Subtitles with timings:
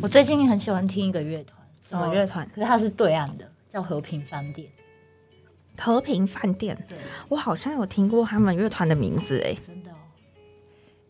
[0.00, 2.46] 我最近很喜欢听一个乐团，什么乐团？
[2.48, 4.68] 可是它是对岸的，叫和平饭店。
[5.78, 9.94] 和平饭店，对，我好像有听过他们乐团的名字，哎，真的哦。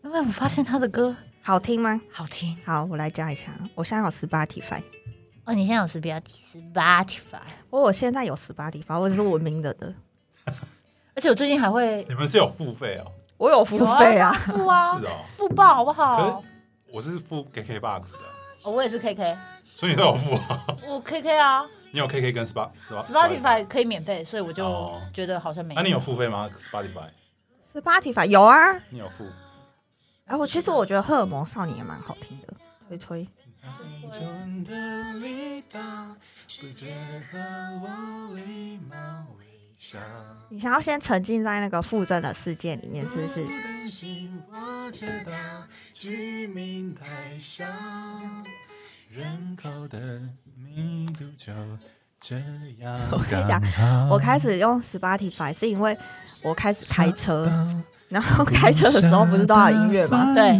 [0.03, 1.99] 因为我发现他的歌好听吗？
[2.09, 3.51] 好听好，我来加一下。
[3.75, 4.81] 我现在有 Spotify，
[5.43, 5.53] 哦。
[5.53, 7.41] 你现在有 Spotify？
[7.69, 9.93] 我我现在有 Spotify，我是文明的的。
[11.15, 13.11] 而且我最近还会，你们是有付费哦？
[13.37, 16.43] 我有付费啊，付啊，是哦，付报好不好？
[16.93, 18.19] 我是付 KKBOX 的，
[18.65, 20.63] 哦，我也是 KK，所以你都有付啊？
[20.87, 25.73] 我 KK 啊，你有 KK 跟 Spot Spotify 可以免费，所以我就哦觉得好像没。
[25.73, 27.09] 那你有付费吗？Spotify
[27.73, 28.79] Spotify 有啊。
[28.91, 29.25] 你有付？
[30.25, 32.53] 哎，我其实我觉得《荷尔蒙少年》也蛮好听的，
[32.87, 33.27] 推推。
[40.49, 43.45] 你想要先沉浸在那个附赠的世界里面，是不是？
[53.11, 53.61] 我跟你讲，
[54.09, 55.97] 我开始用 Spotify 是因为
[56.43, 57.45] 我开始开车，
[58.09, 60.33] 然后开车的时候不是都要音乐吗？
[60.33, 60.57] 对。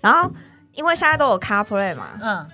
[0.00, 0.30] 然后
[0.72, 2.46] 因为现在都有 CarPlay 嘛，嗯，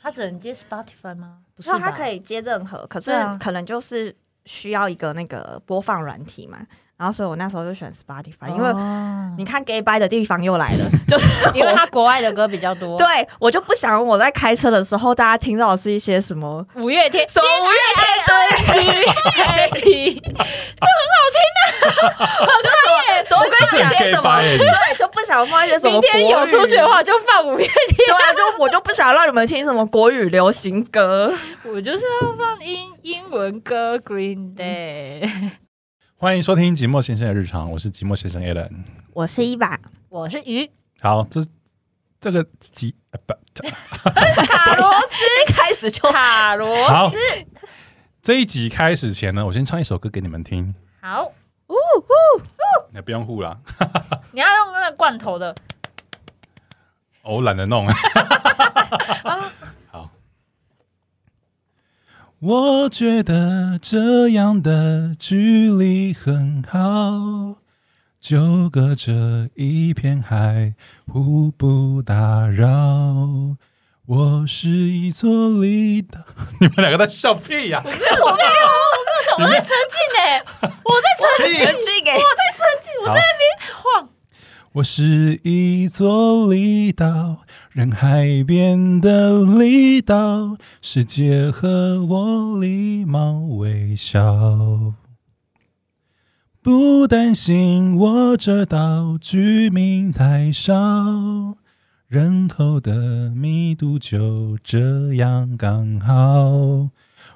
[0.00, 1.38] 它只能接 Spotify 吗？
[1.54, 4.14] 不是它可以接任何，可是可能就是
[4.48, 6.66] 需要一个那个播放软体嘛。
[6.98, 13.06] 然后所以我那时候就选 Spotify，因为哦你看 gay bye 的地方又来了， 就是 因为他国外的歌比较多。，对
[13.38, 18.34] 我就不想我在开车的时候，大家听到的是一些什么五月天，什么五月天对
[19.44, 20.20] ，Happy，
[23.30, 27.96] 我跟你讲些什么，这很 gay bye 对，就不想放一些什么明天有出去的话就放五月天。
[27.96, 31.32] 对啊，就我就不想让你们听什么国语流行歌。
[31.64, 35.30] 我就是要放英英文歌，Green Day。
[36.20, 38.68] 欢迎收听寂寞先生的日常，我是寂寞先生 Alan。
[39.12, 40.68] 我是一把我是鱼
[41.00, 41.40] 好，这
[42.20, 46.74] 这个集呃不这卡罗斯开始就卡罗
[47.10, 47.16] 斯，
[48.20, 50.74] 这一集开始前呢，我先唱一首歌给你们听。
[51.00, 51.22] 好，
[51.68, 52.42] 呜呜呜
[52.92, 53.56] 也不用呼啦，
[54.34, 55.54] 你要用那个罐头的。
[57.22, 57.88] 哦我懒得弄。
[59.22, 59.50] 好，
[62.40, 67.56] 我觉得这样的距离很好，
[68.20, 70.74] 就隔着一片海，
[71.12, 73.56] 互不打扰。
[74.06, 76.20] 我是一座离岛，
[76.60, 84.08] 你们两个在笑屁呀、我在沉浸哎，我在沉浸，沉浸给我在沉浸，我在那边晃。
[84.74, 87.38] 我是一座离岛，
[87.78, 94.94] 人海边的离岛，世界和我礼貌微笑。
[96.60, 100.74] 不担心我这岛居民太少，
[102.08, 106.90] 人口的密度就这样刚好。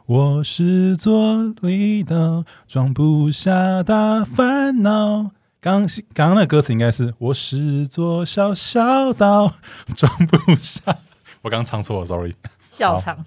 [0.07, 5.31] 我是座离岛，装不下大烦恼。
[5.63, 9.55] 刚刚刚那歌词应该是“我是座小小岛，
[9.95, 10.83] 装不下”。
[11.43, 12.35] 我刚唱错了，sorry。
[12.69, 13.25] 笑场，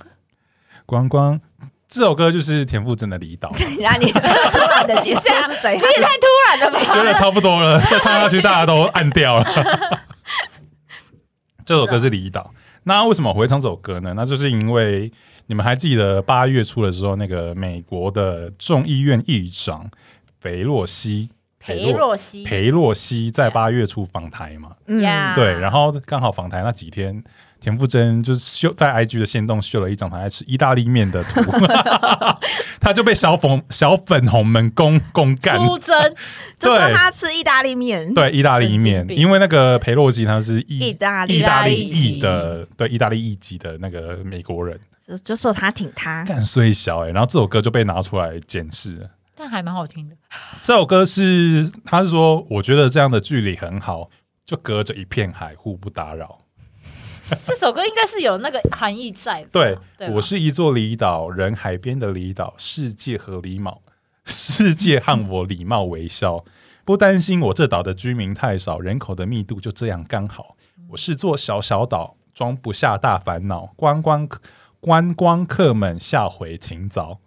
[0.85, 1.39] 光光
[1.87, 5.87] 这首歌就是田馥甄的《离岛》，等一下你这个突然的解释是怎样你？
[5.95, 6.93] 也太突然了吧？
[6.93, 10.01] 觉得差不多了，再唱下去大家都按掉了。
[11.65, 12.51] 这首歌是《离岛》，
[12.83, 14.11] 那为什么我会唱这首歌呢？
[14.13, 15.09] 那就是因为
[15.45, 19.89] 你们还记得八月初的时候，那个美国的众议院议长
[20.41, 21.29] 裴洛西。
[21.65, 22.43] 裴洛西。
[22.43, 25.01] 裴洛西在八月初访台嘛，嗯。
[25.35, 27.23] 对，然后刚好访台那几天，
[27.59, 31.41] 田馥甄就是秀在 IG 的线动秀了一张他在吃意大利面的图，
[32.79, 35.97] 他就被小粉小粉红们公公干，出征，
[36.59, 49.09] 就说对他吃意大利面，对意大利面因为那个裴洛西他是意意大利意大利裔的，对意大利裔籍的那个美国人，就就说他挺他，干衰小哎、然后这首歌就被拿出来检视了。
[49.35, 50.15] 但还蛮好听的。
[50.61, 54.09] 这首歌是他是说，我觉得这样的距离很好，
[54.45, 56.39] 就隔着一片海，互不打扰。
[57.45, 63.81] 这首歌应该是有那个含义在吧，对对我是一座离岛，人海边的离岛，世界和礼貌，
[64.25, 66.45] 世界和我礼貌微笑，
[66.85, 70.55] 不担心我这岛的居民太少，人口的密度就这样刚好。
[70.89, 74.39] 我是座小小岛，装不下大烦恼，观光客
[74.79, 77.19] 观光客们下回请早。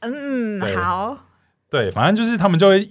[0.00, 0.76] 嗯，对。
[0.76, 1.16] 好，
[1.70, 2.90] 对，反正就是他们就会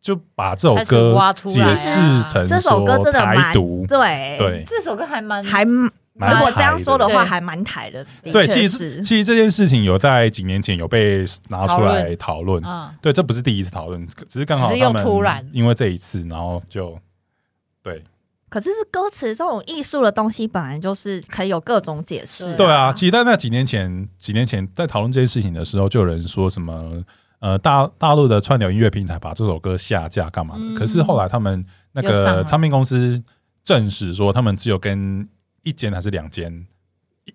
[0.00, 4.36] 就把这首歌解释成这首歌真的蛮独，对。
[4.38, 4.64] 对。
[4.68, 5.90] 这首歌还蛮还蛮
[6.32, 9.00] 如果这样说的话，还蛮台的，对，其实。
[9.00, 15.48] 其实这件事情有在几年前有被拿出来讨论，嗯，对，这不是第一次讨论，只是刚好只是又他们突然。
[15.52, 16.98] 因为这一次，然后就
[17.84, 18.02] 对
[18.48, 27.04] 可是是歌词这种艺术的东西，本来就是可以有各种解释、对对啊，其实在那几年前，几年前在讨论这件事情的时候，就有人说什么
[27.40, 30.60] 呃大大陆的串流音乐平台把这首歌下架干嘛的？
[30.62, 30.74] 嗯。
[30.74, 33.22] 可是后来他们那个唱片公司
[33.62, 35.28] 证实说，他们只有跟
[35.62, 36.66] 一间还是两间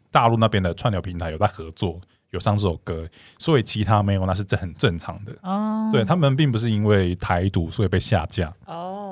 [0.09, 2.01] 大陆那边的串流平台有在合作，
[2.31, 3.07] 有上这首歌，
[3.37, 5.35] 所以其他没有，那是这很正常的。
[5.43, 9.02] 哦，对他们并不是因为台独所以被下架，哦，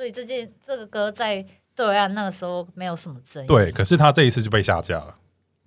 [0.00, 1.44] 所以这件这个歌在
[1.76, 5.14] 对岸那个时候没有什么争议，对，可是他这一次就被下架了。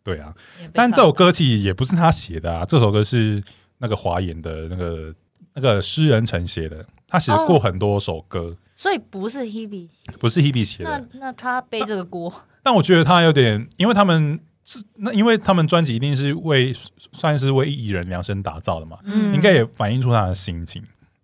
[0.02, 0.34] 对啊，
[0.74, 3.44] 但这首歌其实也不是他写的啊，这首歌是
[3.78, 5.14] 那个华研的那个
[5.54, 9.88] 那个诗人陈写的，他写过很多首歌，所以不是 Hebe，
[10.18, 11.08] 不是 Hebe 写那的。
[11.14, 12.34] 那他背这个锅，
[12.64, 16.74] 但我觉得他有点，因为他们是那，因为他们专辑一定是为
[17.12, 20.84] 算是为艺人量身打造的嘛，嗯应该也反映出他的心情。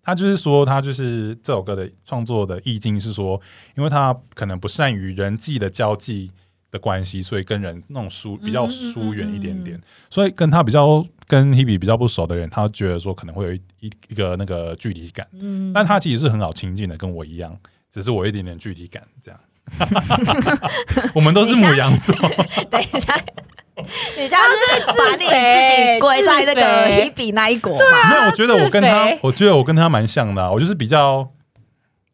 [0.10, 3.40] 他就是说，他就是这首歌的创作的意境是说，
[3.78, 6.32] 因为他可能不善于人际的交际
[6.72, 9.80] 的关系，所以跟人那种疏比较疏远一点点，
[10.10, 17.56] 所以跟他比较跟 Hebe 比较不熟的人，他觉得说可能会有一一一个那个距离感，嗯，但他其实是很好亲近的，跟我一样，
[17.92, 19.40] 只是我有一点点距离感这样。
[21.13, 22.16] 我们都是母羊座，
[22.69, 23.16] 等一下，
[24.18, 24.38] 你现在
[24.80, 27.13] 是把你自己归在那个自肥。
[27.16, 28.10] Hebe 那一国嘛？
[28.10, 31.27] 没有，我觉得我跟他，我觉得我跟他蛮像的啊、我就是比较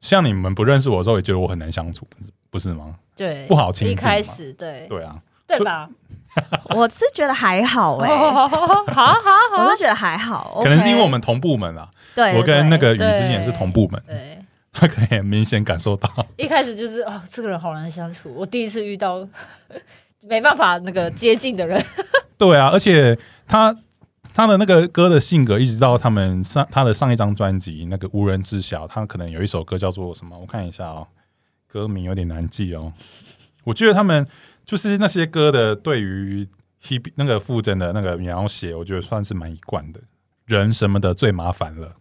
[0.01, 2.07] 像你们不认识我的时候，也觉得我很难相处，
[2.49, 2.95] 不是吗？
[3.15, 4.85] 对不好亲近一开始对。
[4.89, 5.15] 对啊，
[5.47, 5.87] 对吧？
[6.75, 9.13] 我是觉得还好哎、好好好
[9.55, 14.37] 好，我是觉得还好，可能是因为我们们同部门啊，对我跟那个雨之前是同部门，对。
[14.75, 16.27] 他可以很明显感受到。
[16.35, 18.33] 一开始就是哦，这个人好难相处。
[18.35, 19.27] 我第一次遇到
[20.19, 21.83] 没办法那个接近的人，
[22.37, 23.17] 对啊，而且
[23.47, 23.75] 他
[24.33, 30.37] 他的那个歌的性格，一直到他们上他的上一张专辑那个无人知晓，他可能有一首歌叫做什么？
[30.37, 31.07] 我看一下哦，
[31.67, 32.91] 歌名有点难记哦。
[33.63, 34.27] 我觉得他们
[34.65, 36.47] 就是那些歌的对于
[36.83, 40.01] Hebe 那个傅真的那个描写，我觉得算是蛮一贯的。
[40.45, 41.95] 人什么的最麻烦了，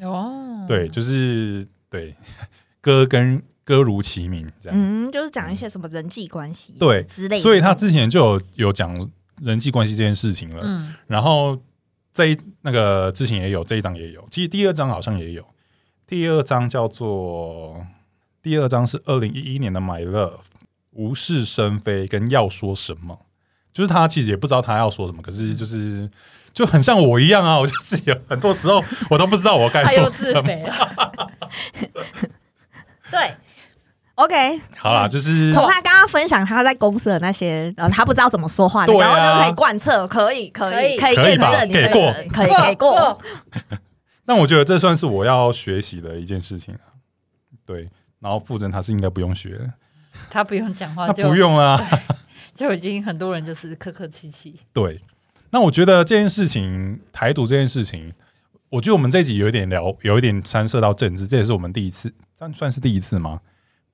[0.00, 2.16] 哦，对，就是对
[2.82, 4.76] 歌跟歌如其名这样。
[4.76, 9.08] 嗯，就是讲一些什么人际关系对之类的，所以他之前就有有讲
[9.40, 10.62] 人际关系这件事情了。
[10.64, 11.56] 嗯，然后
[12.12, 15.46] 这一那个之前也有，这一章也有，其实第二章好像也有。
[16.04, 17.86] 第二章叫做
[18.42, 20.30] 第二章是二零一一年的《My Love》，
[20.90, 23.26] 无事生非跟要说什么，
[23.72, 26.10] 就是他其实也不知道他要说什么，可是就是
[26.52, 30.42] 就很像我一样啊，我就是有很多时候我都不知道我该 说什么。
[30.42, 31.30] 自肥了。
[33.10, 33.34] 对
[34.14, 43.18] ，OK，好啦，就是从他刚刚分享他在公司的那些，呃，他不知道怎么说话的，对啊然后就可以贯彻，可以，可以，可以可以验可以吧证你这个给过人可以给过。
[44.24, 46.96] 但 我觉得这算是我要学习的一件事情啊。
[47.66, 47.88] 对，
[48.20, 49.70] 然后傅真他是应该不用学的，
[50.30, 51.78] 他不用讲话他就不用啊。
[52.54, 54.60] 就已经很多人就是客客气气。
[54.74, 55.00] 对，
[55.52, 58.12] 那我觉得这件事情，台独这件事情，
[58.70, 63.40] 我觉得我们这一集有一点聊，有一点掺涉到政治，这也是我们第一次，算算是第一次吗？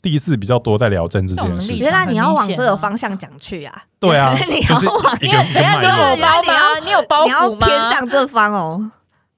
[0.00, 1.78] 第一次比较多在聊政治这件事情。
[1.78, 3.82] 原来你要往这个方向讲去啊！
[3.98, 4.86] 对啊， 你就是？
[5.20, 6.78] 你有脉络我包你要吗？
[6.84, 7.66] 你有包你要袱吗？
[7.66, 8.90] 偏向这方哦。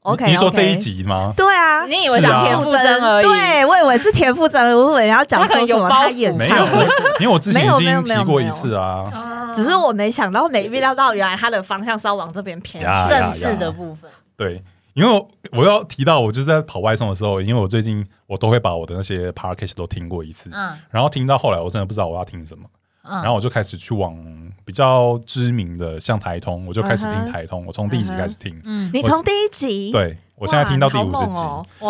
[0.02, 1.34] OK，你说这一集吗？
[1.36, 3.26] 对啊，你以为是啊田馥甄而已？
[3.26, 6.84] 对，我以为是田馥甄，我以为要讲说什么他演没有唱会，，
[7.20, 9.10] 因为我之前已经提过一次啊。
[9.12, 12.84] 哦只是我没想到，没预料到，原来他的方向是要往这边偏。
[13.08, 14.08] 政治的部分。
[14.36, 14.62] 对，
[14.94, 22.64] 因为我我要提到，我就是在跑外送的时候，因为我最近我都会把我的那些 package 都听过一次，嗯然后听到后来我真的不知道我要听什么。
[23.02, 24.16] 嗯，然后我就开始去往
[24.64, 27.64] 比较知名的，像台通，我就开始听台通。
[27.66, 31.40] 我从第一集开始听，嗯，你从第一集，对我现在听到第五十集。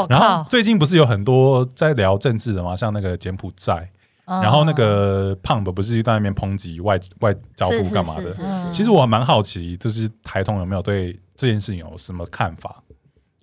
[0.08, 2.76] 然后靠，最近不是有很多在聊政治的吗？
[2.76, 3.90] 像那个柬埔寨，
[4.26, 8.34] 嗯然后那个胖的不是在那边抨击外外交部干嘛的是？
[8.34, 12.82] 是嗯是其实我蛮好奇，就是台通有没有对这件事情有什么看法？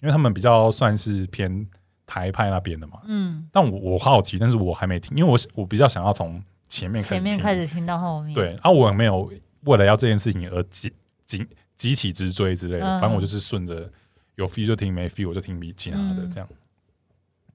[0.02, 1.68] 因为他们比较算是偏
[2.06, 3.00] 台派那边的嘛。
[3.06, 7.34] 嗯，但我我好奇，但是我还没听，因为我我比较想要从前面开前始听。
[7.34, 9.32] 面开始听到后面，对，啊，我没有
[9.62, 10.92] 为了要这件事情而急
[11.26, 11.46] 急
[11.76, 13.92] 急起直追之类的，嗯反正我就是顺着
[14.36, 16.50] 有 feel 就听，没 feel 我就听比其他的嗯这样。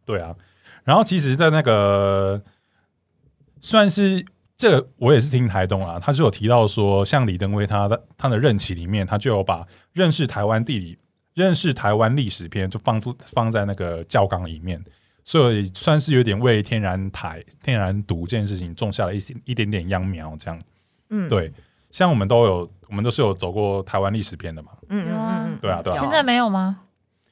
[0.04, 0.34] 对啊，
[0.84, 2.42] 然后其实，在那个
[3.60, 4.24] 算是
[4.56, 10.98] 这个，我也是听台东啊，他就有提到说，像李登辉他的他的任期里面，他就有把认识台湾地理、
[11.34, 14.82] 认识台湾历史篇就放放在那个教纲里面。
[15.24, 20.60] 所以算是有点为天然台、天然毒这件事情种下了一些一点点秧苗，这样。
[21.10, 21.52] 嗯，对，
[21.90, 24.70] 像我们都有，我们都是有走过台湾历史片的嘛。
[24.88, 25.98] 嗯，嗯嗯嗯，对啊，对啊。
[26.00, 26.80] 现在没有吗？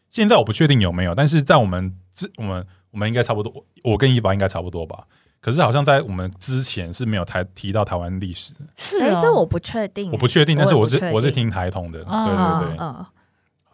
[0.09, 5.05] 现在我不确定有没有，但是在我们之我们我们应该差不多，我跟伊凡应该差不多吧。
[5.41, 8.61] 可是好像在我们之前是没有台提到台湾历史的，
[9.01, 13.07] 哎、是哦这我不确定，我不确定，但是我是我是听台通的，对啊对对，嗯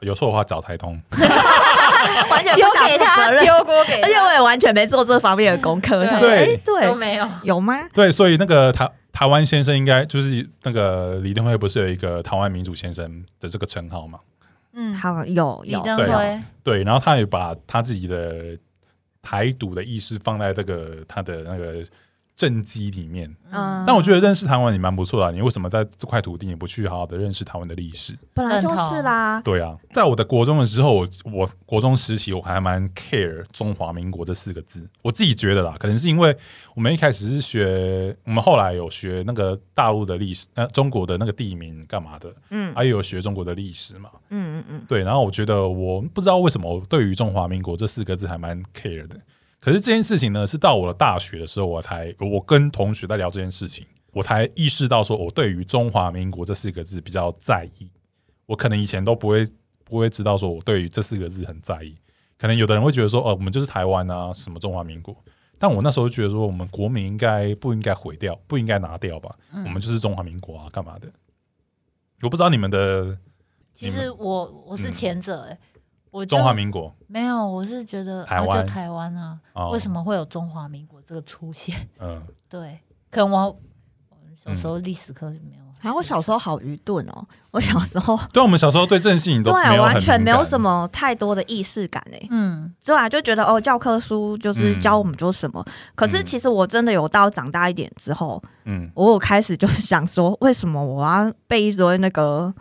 [0.00, 1.00] 有错的话找台通。
[2.06, 6.54] 嗯， 完全不丢想给他负责任，丢锅给他，而且我也完全没做这方面的功课，对想说，对。
[6.54, 7.28] 哎、对，都没有。
[7.42, 7.88] 有吗？
[7.92, 14.18] 对，所以那个台台湾先生应该就是那个李登辉不是有一个台湾民主先生的这个称号吗？
[14.74, 18.56] 嗯，好，有有，对对，然后他也把他自己的
[19.22, 21.82] 台独的意识放在这个他的那个
[22.36, 23.34] 政绩里面。
[23.50, 28.16] 嗯，但我觉得认识台湾也蛮不错的啊、你为什么在这块土地你不去好好的认识台湾的历史？
[28.34, 36.36] 本来就是啦，对啊，在我的国中的时候，我我国中时期我还蛮 care 中华民国这四个字，我自己觉得啦，可能是因为
[36.74, 42.74] 我们一开始是学，我们后来有学那个大陆的历史，呃，中国的那个地名干嘛的，嗯。
[42.74, 49.16] 还有学中国的历史嘛，嗯嗯嗯，对，然后我觉得我不知道为什么我对于中华民国这四个字还蛮 care 的。
[49.66, 57.90] 可是这件事情呢，是到我的大学的时候，我才我跟同学在聊这件事情，我才意识到说，我对于中华民国这四个字比较在意。
[58.46, 59.44] 我可能以前都不会
[59.82, 61.98] 不会知道说我对于这四个字很在意。
[62.38, 65.16] 可能有的人会觉得说，哦，我们就是台湾啊，什么中华民国。
[65.58, 69.34] 但我那时候就觉得说，我们国民应该不应该毁掉，不应该拿掉吧？
[69.52, 71.08] 嗯我们就是中华民国啊，干嘛的？
[72.22, 73.18] 我不知道你们的
[73.74, 75.58] 其实我我是嗯前者哎，
[76.16, 81.76] 我中华民国没有，我是觉得台湾啊就台湾啊，哦为什么会有中华民国这个出现？
[82.00, 82.78] 嗯，对，
[83.10, 83.38] 可能我
[84.08, 85.66] 我小时候历史课就没有。
[85.82, 90.88] 然后我小时候好愚钝哦，我小时候 对，我们小时候对这件事情都对完全没有什么。
[90.90, 92.26] 太多的意识感诶。
[92.30, 95.64] 嗯，对啊，就觉得哦，教科书就是嗯教我们做什么。
[95.94, 102.52] 可是嗯其实我真的有到长大一点之后，嗯，我有开始就是想说，为什么我要背一堆那个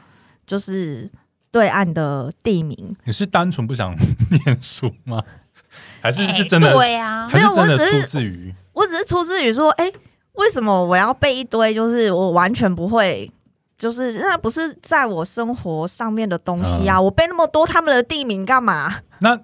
[0.46, 1.10] 就是
[1.56, 2.98] 对岸的地名？
[3.06, 3.96] 你是单纯不想
[4.46, 5.24] 念书吗？
[6.04, 6.74] 还是是哎真的？
[6.74, 9.90] 对啊，还是真的没有我只是出自于我只是出自于说，哎、
[10.34, 13.32] 为什么我要背一堆就是我完全不会，
[13.78, 17.00] 就是那不是在我生活上面的东西嗯啊？
[17.00, 18.94] 我背那么多他们的地名干嘛？
[19.20, 19.40] 那？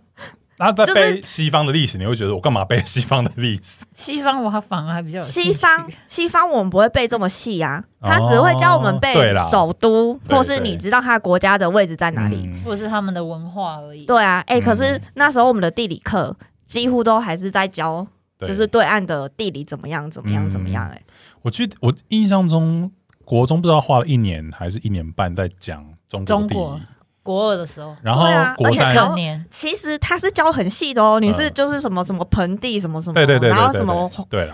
[0.61, 3.83] 那在背西方的历史，你会觉得我干嘛背西方的历史？
[3.95, 12.43] 西方我还反而还比较有西方西方我们不会背这么细啊，他只会教我们哦背首都，或是你知道他国家的位置在哪里。
[12.45, 12.61] 嗯。
[12.63, 14.05] 或者是他们的文化而已。
[14.05, 14.61] 对啊，哎、嗯。
[14.61, 16.37] 可是那时候我们的地理课
[16.67, 18.05] 几乎都还是在教，
[18.39, 21.01] 就是对岸的地理怎么样怎么样嗯怎么样、哎、
[21.41, 22.91] 我记得我印象中，
[23.25, 26.75] 国中不知道花了一年还是一年半在讲中国地中国。
[26.75, 26.81] 理，
[27.23, 28.21] 国二的时候，然后
[28.55, 34.09] 国三而且年其实它是教很细的哦，你是嗯就是什么什么盆地什么什么，对对对对然后什么。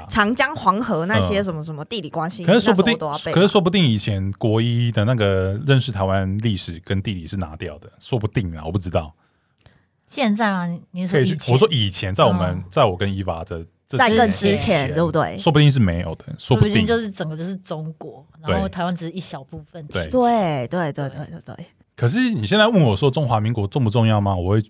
[0.09, 2.97] 长江黄河那些嗯什么什么地理关系，可是说不定
[3.31, 9.13] 可是说不定以前国一的那个认识台湾历史跟地理是拿掉的，说不定啊，我不知道。
[10.05, 15.37] 现在啊，你你可以去，说以前我说以前在我们嗯在我跟伊娃这这在更之前，对不对？
[15.37, 16.73] 说不定是没有的，说不定。
[16.73, 19.85] 说不定就是整个就是中国，然后台湾只是一小部分。
[19.87, 21.65] 对对对对对对对，
[21.97, 24.35] 可是你现在问我说中华民国重不重要吗？
[24.35, 24.63] 我会，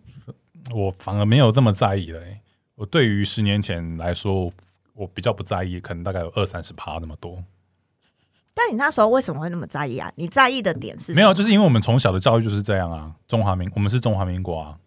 [0.73, 2.41] 我反而没有这么在意了、欸。
[2.75, 4.49] 我对于十年前来说，
[4.93, 7.43] 我比较不在意，可能大概有二三十趴那么多。
[8.53, 10.09] 但你那时候为什么会那么在意啊？
[10.15, 13.13] 你在意的点是没有，就是因为我们从小的教育就是这样啊。
[13.27, 14.77] 中华民，我们是中华民国啊，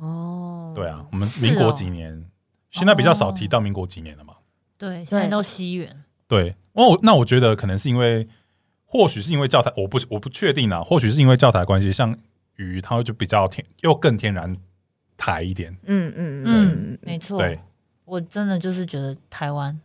[0.00, 2.24] 哦，对啊，我们民国几年？
[2.70, 4.34] 现在比较少提到民国几年了嘛。
[4.78, 6.04] 对，现在都西元。
[6.26, 8.26] 对，哦，那我觉得可能是因为，
[8.96, 12.16] 或许是因为教材，我不我不确定啊，或许是因为教材关系，像
[12.56, 14.56] 鱼它就比较天，又更天然
[15.16, 16.98] 台一点，嗯嗯嗯。
[17.02, 17.38] 没错。
[17.38, 17.60] 对，
[18.06, 19.78] 我真的就是觉得台湾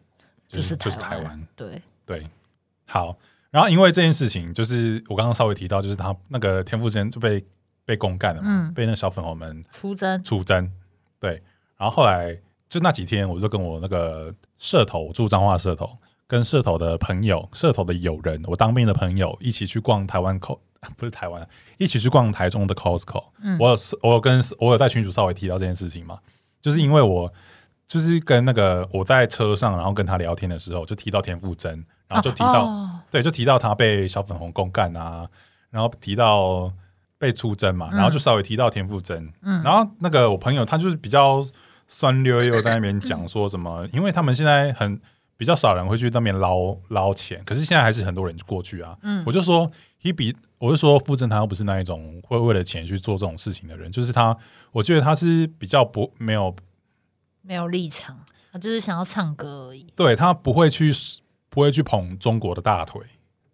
[0.47, 2.27] 就是就是台台湾，对，对，
[2.87, 3.17] 好。
[3.49, 7.43] 然后因为这件事情，就是我刚刚稍微提到，就是他那个田馥甄就被
[7.83, 8.73] 被公干了嘛，嗯。
[8.73, 10.23] 被那小粉红们出征。
[10.23, 10.71] 出征，
[11.19, 11.41] 对。
[11.77, 12.33] 然后后来
[12.69, 15.97] 就那几天，我就跟我那个社头，我住彰化社头，
[16.31, 20.57] 跟社头的朋友、社头的友人，我当兵的朋友一起去逛台湾 Co，
[20.95, 21.45] 不是台湾，
[21.77, 23.25] 一起去逛台中的 Costco。
[23.43, 23.57] 嗯。
[23.59, 26.19] 我有我有跟我有在群主稍微提到这件事情嘛，
[26.61, 27.29] 就是因为我
[27.85, 33.01] 就是跟那个我在车上，然后跟他聊天的时候，就提到田馥甄，然后就提到、哦。
[33.11, 35.27] 对，就提到他被小粉红公干啊，
[35.69, 36.71] 然后提到
[37.17, 39.61] 被出征嘛，嗯然后就稍微提到田馥甄，嗯。
[39.63, 41.45] 然后那个我朋友他就是比较
[41.89, 44.97] 酸溜溜在那边讲说什么，因为他们现在很
[45.41, 48.95] 比较少人会去那边捞捞钱，可是现在还是很多人过去啊。
[49.01, 49.71] 嗯我就说
[50.03, 54.37] Hebe，我就说傅正他又不是那一种会为了钱去做这种事情的人，就是他，
[54.71, 56.55] 我觉得他是比较不没有
[57.41, 58.19] 没有立场，
[58.51, 59.87] 他就是想要唱歌而已。
[59.95, 60.93] 对他不会去
[61.49, 63.01] 不会去捧中国的大腿，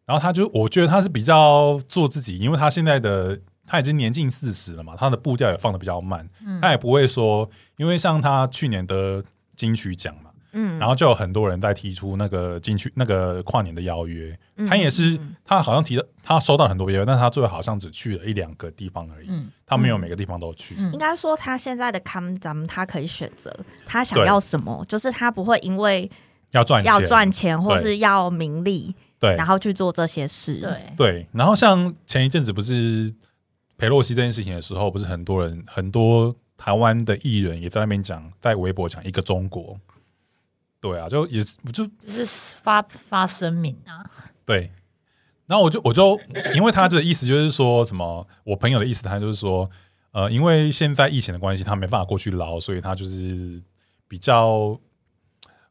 [0.04, 9.24] 然后他就我觉得他是比较做自己，因为他现在的他已经年近四十了嘛，他的步调也放的比较慢，嗯他也不会说，因为像他去年得
[9.56, 20.76] 金曲奖嘛，嗯，然后就有很多人在提出那个进去那个跨年的邀约，嗯他也是嗯他好像提到，他收到很多邀约，但他最后好像只去了一两个地方而已，嗯他没有每个地方都去。
[20.78, 23.54] 嗯应该说他现在的 come 咱们他可以选择
[23.86, 26.10] 他想要什么，就是他不会因为
[26.52, 31.28] 要赚钱，要赚钱或是要名利，对然后去做这些事。，对，对。
[31.34, 33.14] 然后像前一阵子不是
[33.78, 39.78] 裴洛西这件事情的时候，不是很多人很多台湾的艺人也在那边讲，在微博讲一个中国。
[40.88, 44.04] 对啊，就也是我就就是发发声明啊，
[44.46, 44.72] 对，
[45.46, 46.20] 然后我就我就
[46.56, 49.70] 因为他的意思就是说什么，我朋友的意思，他就是说，
[50.12, 53.62] 呃，因为现在疫情的关系，他没办法过去捞，所以他就是
[54.08, 54.48] 比较，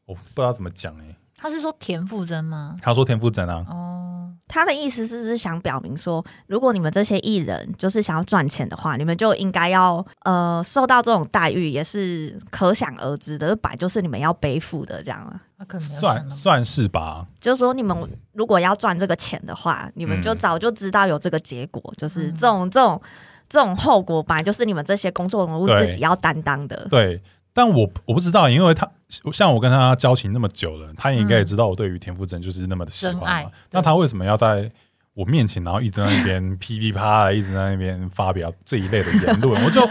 [0.05, 2.75] 我不知道怎么讲哎、他是说田馥甄吗？
[2.81, 4.16] 他说田馥甄啊，哦，
[4.47, 15.41] 他的意思是不是想表明说，如果你们这些艺人就是想要赚钱的话，你们就应该要呃受到这种待遇，也是可想而知的，本来就是你们要背负的，这样啊。
[15.57, 17.97] 那可能算算是吧，就是说，你们
[18.33, 23.01] 如果要赚这个钱的话，你们就嗯早就知道有这个结果，就是嗯这种这种
[23.49, 26.87] 这种后果，本来就是你们这些工作人物自己要担当的。
[26.89, 27.21] 对。
[27.53, 28.87] 但我我不知道，因为他
[29.31, 33.51] 像我跟他交情那么久了，他也应该也知道我对于田馥甄就是那么的喜欢嘛。
[33.71, 34.69] 那他为什么要在
[35.13, 39.63] 我面前，然后一直在那边 噼里啪啦，一直在那边发表这一类的言论？
[39.63, 39.81] 我就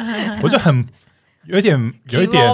[0.43, 0.87] 我就很
[1.47, 2.49] 有一点有一点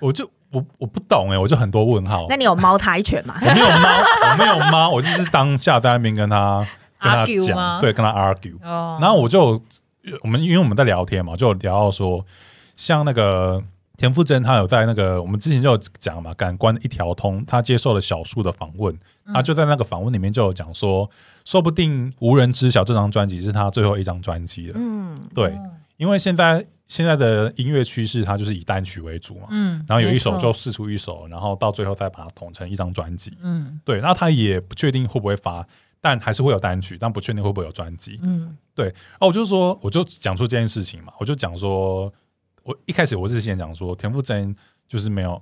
[0.00, 2.26] 我就我我不懂哎、我就很多问号。
[2.28, 3.34] 那你有猫胎犬吗？
[3.40, 3.98] 我没有猫，
[4.30, 6.66] 我没有猫，我就是当下在那边跟他
[7.00, 8.56] 跟他讲，对，跟他 argue。
[8.62, 9.62] 哦，然后我就
[10.22, 12.24] 我们因为我们在聊天嘛，就聊到说，
[12.76, 13.62] 像那个
[13.98, 18.94] 田馥甄，他有在那个我们之前就有讲嘛，感官一条通，他接受了小树的访问，
[19.26, 21.10] 嗯他就在那个访问里面就有讲说，
[21.44, 24.74] 说不定无人知晓这张专辑是他最后一张专辑了。
[24.78, 29.48] 嗯，对，哦因为现在现在的音乐趋势，它就是以单曲为主嘛。
[29.50, 33.36] 嗯，然后有一首就试出一首，然后到最后再把它统成一张专辑。
[33.42, 35.66] 嗯对，那他也不确定会不会发，
[36.00, 38.16] 但还是会有单曲，但不确定会不会有专辑。
[38.22, 42.12] 嗯对哦，我就说，我就讲出这件事情嘛，我就讲说，
[42.68, 44.54] 我一开始我是先讲说，田馥甄
[44.86, 45.40] 就是没有，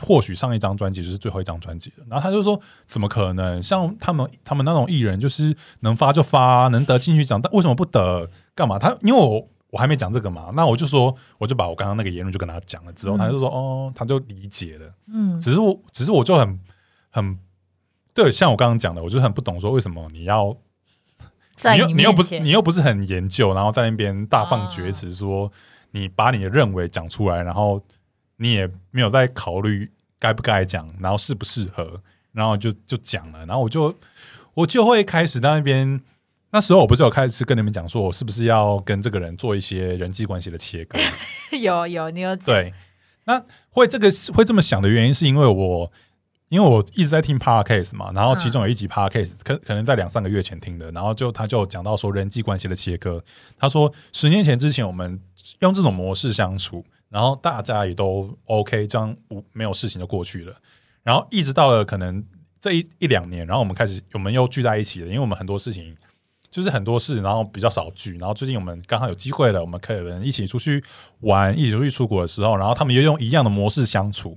[0.00, 2.04] 或许上一张专辑就是最后一张专辑了。
[2.10, 3.62] 然后他就说，怎么可能？
[3.62, 8.28] 像他们他们那种艺人，就是能发就发，能得金曲奖，但为什么不得？
[8.56, 8.76] 干嘛？
[8.76, 14.92] 他因为我我还没讲这个嘛，那我就说，我就把我刚刚那个言论就跟他讲了之后，嗯他就说，哦，他就理解了。
[15.06, 16.58] 嗯，只是我，只是我就很
[17.10, 17.38] 很
[18.12, 20.56] 对，像我刚刚讲的，我就很不懂说为什么你要
[21.54, 25.52] 在你又你又不是你又不是很研究，然后在那边大放厥词说
[25.90, 27.82] 你把你的认为讲出来，然后
[28.36, 33.94] 你也没有在考虑该不该讲，然后适不适合，然后就就讲了，然后我就
[34.54, 36.00] 我就会开始在那边。
[36.50, 40.98] 那时候我不是有开始跟你们讲说，我是不是要跟这个人做一些人际关系的切割？
[41.60, 42.72] 有有你有对，
[43.24, 45.92] 那会这个会这么想的原因，是因为我
[46.48, 53.22] 因为我一直在听 podcast 嘛，然后其中有一集 podcast 可可能在两三个月前听的，然后就他就讲到说人际关系的切割，
[53.58, 55.20] 他说十年前之前我们
[55.60, 60.54] 用这种模式相处，然后大家也都 OK，这样无没有事情就过去了，
[61.02, 62.24] 然后一直到了可能
[62.60, 65.96] 这一一两年，然后我们开始我们又聚在一起了，因为我们很多事情。
[66.50, 70.82] 就是很多事，然后比较少聚，然后最近我们刚好有机会了，我们可能一起出去
[71.20, 74.34] 玩，一起出去出国的时候，然后他们又用一样的模式相处，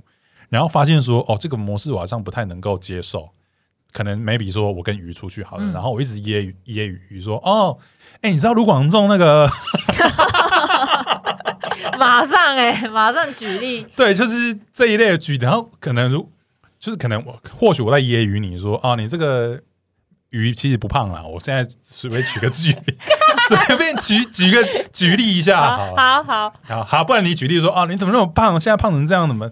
[0.52, 3.30] 然后发现说，哦，这个模式我好像不太能够接受。
[3.94, 7.78] 可能 maybe 说我跟鱼出去好了，嗯然后我一直揶揄揶揄鱼说，哦，
[8.22, 9.50] 哎、你知道卢广仲那个
[12.00, 16.32] 马上哎、马上举例，对，就是这一类的举，然后可能如
[16.80, 19.60] 就是可能我或许我在揶揄你说啊，你这个
[20.30, 22.98] 鱼其实不胖啦，我现在随便举个举例，
[23.50, 28.58] 随便举举个举例一下，好好好好，好好，不然你举例说啊，你怎么那么胖？
[28.58, 29.52] 现在胖成这样，怎么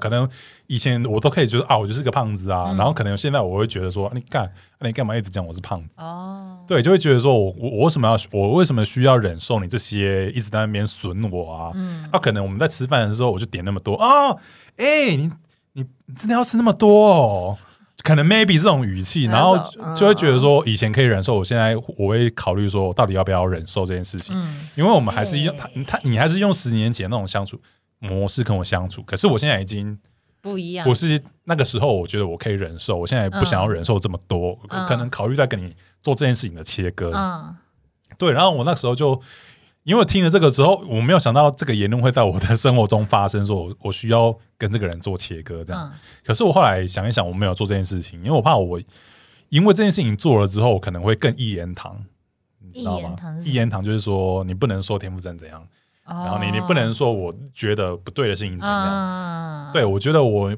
[0.00, 0.28] 可能
[0.66, 4.50] 以前我都可以觉得啊，我就是个胖子啊，嗯然后可能现在我会觉得说，你干，
[4.80, 5.88] 你干嘛一直讲我是胖子？
[5.96, 11.70] 哦，对，就会觉得说我我我为什么要我为什么需要忍受你这些一直在那边损我啊？
[11.74, 14.38] 嗯，啊，可能我们在吃饭的时候我就点那么多哦，
[14.76, 15.30] 哎、你
[15.72, 17.58] 你你真的要吃那么多哦？
[18.04, 24.32] 可能 maybe 这种语气，然后就就会觉得说，以前可以忍受，我现在我会考虑说，我到底要不要忍受这件事情？
[24.36, 27.60] 嗯，因为我们还是用他他你还是用十年前那种相处
[27.98, 29.98] 模式跟我相处，可是我现在已经
[30.40, 37.12] 不一样，我是那个时候，我觉得我可以忍受，我现在不想要忍受这么多，嗯可能考虑在跟你做这件事情的切割。
[37.14, 37.56] 嗯
[38.18, 39.20] 对，然后我那时候就
[39.82, 45.90] 因为听了这个之后，我没有想到这个言论会在我的生活中发生，说我 我需要跟这个人做切割这样。
[45.92, 48.80] 嗯可是我后来想一想，我没有做这件事情，因为我怕我
[49.48, 52.04] 因为这件事情做了之后，我可能会更一言堂。
[52.58, 55.66] 你知道吗一言堂就是说，你不能说田馥甄怎样，
[56.06, 59.70] 然然后你你不能说我觉得不对的事情怎样。
[59.70, 60.56] 嗯，对，我觉得我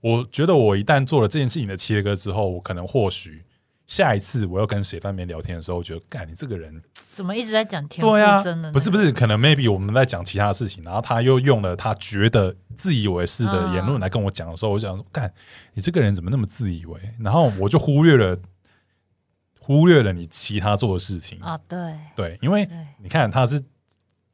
[0.00, 3.44] 我觉得我一旦做了这件事情的切割之后，我可能或许
[3.86, 8.12] 下一次我要跟谁在那边聊天的时候，我觉得，干你这个人，怎么一直在讲天赋
[8.44, 8.72] 真的？
[8.72, 15.32] 不是不是，可能 maybe 我们在讲其他事情，然后他又用了他觉得自以为是的言论来跟我讲的时候，我想说，干
[15.74, 16.98] 你这个人怎么那么自以为？
[17.18, 18.38] 然后我就忽略了
[19.58, 22.68] 忽略了你其他做的事情，啊，对对，因为，
[23.02, 23.62] 你看他是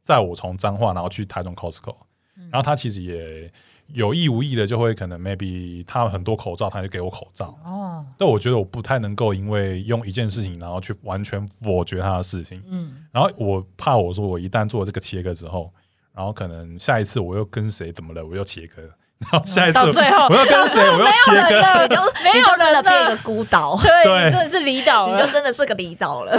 [0.07, 1.97] 在我从彰化然后去台中 Costco，
[2.39, 2.49] 嗯。
[2.53, 3.51] 然后他其实也
[3.89, 7.59] 有意无意的就会可能 maybe 他有很多口罩，他就给我口罩。
[7.65, 12.63] 哦，但我觉得我不太能够因为用一件事情，然后去完全否决他的事情。
[12.69, 15.73] 嗯，然后我怕我说我一旦做了这个切割之后，
[16.15, 18.83] 然后可能下一次我又跟谁怎么了，我又切割，
[19.19, 21.83] 然后下一次到最后我又跟谁， 我又切割。
[21.83, 22.83] 你就没有了。
[22.83, 26.39] 变一个孤岛，对，你真的是离岛你，就真的是个离岛了。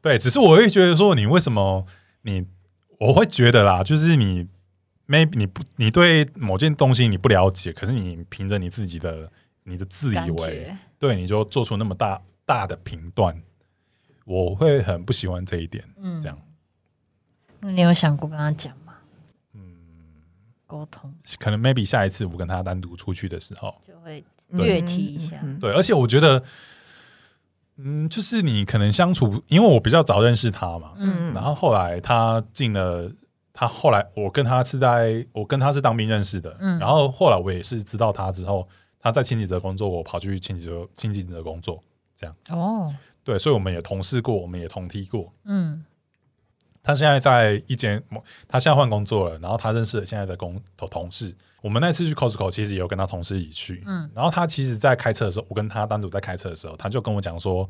[0.00, 1.84] 对，只是我会觉得说，你为什么
[2.22, 2.46] 你
[2.98, 4.46] 我会觉得啦，就是你
[5.06, 9.30] maybe 你不你对某件东西你不了解，可是你凭着你自己的
[9.64, 13.42] 你的自以感为，对，你就做出那么大大的评断，
[14.24, 15.84] 我会很不喜欢这一点。
[15.96, 16.20] 嗯。
[16.20, 16.38] 这样，
[17.60, 18.94] 那你有想过跟他讲吗？
[19.52, 19.76] 嗯，
[20.66, 21.12] 沟通。
[21.38, 26.42] 可能 maybe 下一次我跟他单独出去的时候，就会略提一下，嗯对，而且我觉得，
[27.76, 33.10] 嗯，就是你可能相处，因为我比较早认识他嘛，嗯然后后来他进了，
[33.52, 38.68] 他后来我跟他是在我跟他是当兵认识的，嗯然后后来我也是知道他之后，
[39.00, 41.82] 他在清洁泽工作，我跑去清洁泽清洁泽工作，
[42.14, 45.32] 这样哦，对，所以我们也同事过，我们也同梯过。
[45.44, 45.84] 嗯
[46.86, 48.02] 他现在在一间，
[48.46, 51.34] 他现在换工作了，然后他认识了现在的工同同事。
[51.64, 57.66] 我们那次去 Costco 其实也有跟他同事一起去，嗯然后他其实，在开车的时候，我跟他单独在开车的时候，他就跟我讲说：“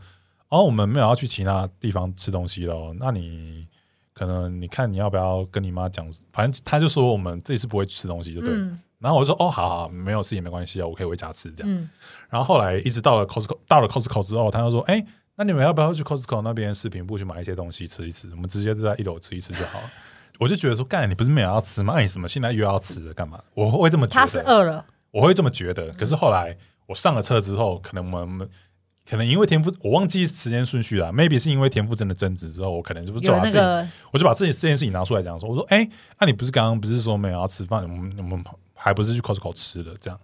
[0.51, 3.69] 哦，我们没有要去其他地方吃东西喽，那你
[4.13, 6.05] 可能你看你要不要跟你妈讲？
[6.33, 8.57] 反正他就说我们这次不会吃东西，对不对？
[8.57, 11.73] 嗯然后我就说：哦，好好，没有事也没关系啊，我可以回家吃这样。
[11.73, 11.89] 嗯
[12.31, 18.29] 然后后来一直到了 Costco，到了 Costco 之后，他就说：哎，那你们要不要去 Costco 那边食品部去买一些东西吃一吃？
[18.31, 19.91] 我们直接就在一楼吃一吃就好了。
[20.39, 21.95] 我就觉得说，干，你不是没有要吃吗？
[21.97, 23.15] 那你什么现在又要吃了？
[23.15, 23.43] 干嘛？
[23.55, 24.21] 我会这么觉得。
[24.21, 25.93] 他是饿了，我会这么觉得。
[25.93, 28.49] 可是后来我上了车之后，可能我们
[29.09, 38.45] 可能因为田馥，我忘记时间顺序了，maybe 是因为田馥真的争执之后，我可能就不是就有把事情，那个我就把这件这件事情拿出来讲说，我说，哎、那、你不是刚刚不是说没有要吃饭，我们我们
[38.75, 40.19] 还不是去 Costco 吃的这样。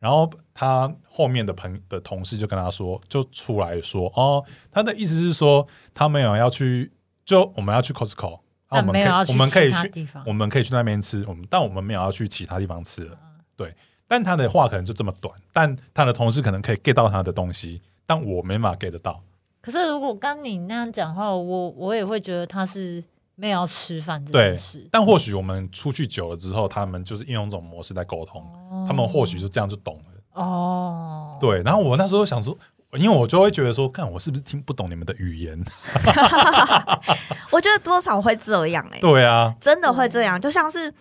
[0.00, 6.90] 然后他后面的朋的同事就跟他说，就出来说，哦，他的意思是说他没有要去，
[7.24, 8.40] 就我们要去 Costco，
[8.72, 13.16] 然后我们可以我们可以去地方我们可以去那边吃，我们但我们没有要去其他地方吃了。
[13.56, 13.74] 对，
[14.08, 19.20] 但他的话可能就这么短，但他的同事可能可以 get 到他的东西，但我没办法 get 得到。
[19.60, 23.02] 可是如果刚你那样讲话，我我也会觉得他是
[23.36, 24.88] 没有要吃饭这对件事。
[24.90, 28.44] 但或许我们出去久了之后，他们就是应用一种模式在沟通，
[28.88, 30.42] 他们或许就这样就懂了。
[30.42, 32.56] 哦，对，然后我那时候想说，
[32.98, 35.58] 因为我就会觉得说，看我是不是听不懂你们的语言？
[37.50, 40.92] 我觉得多少会这样哎、对啊，真的会这样，就像是。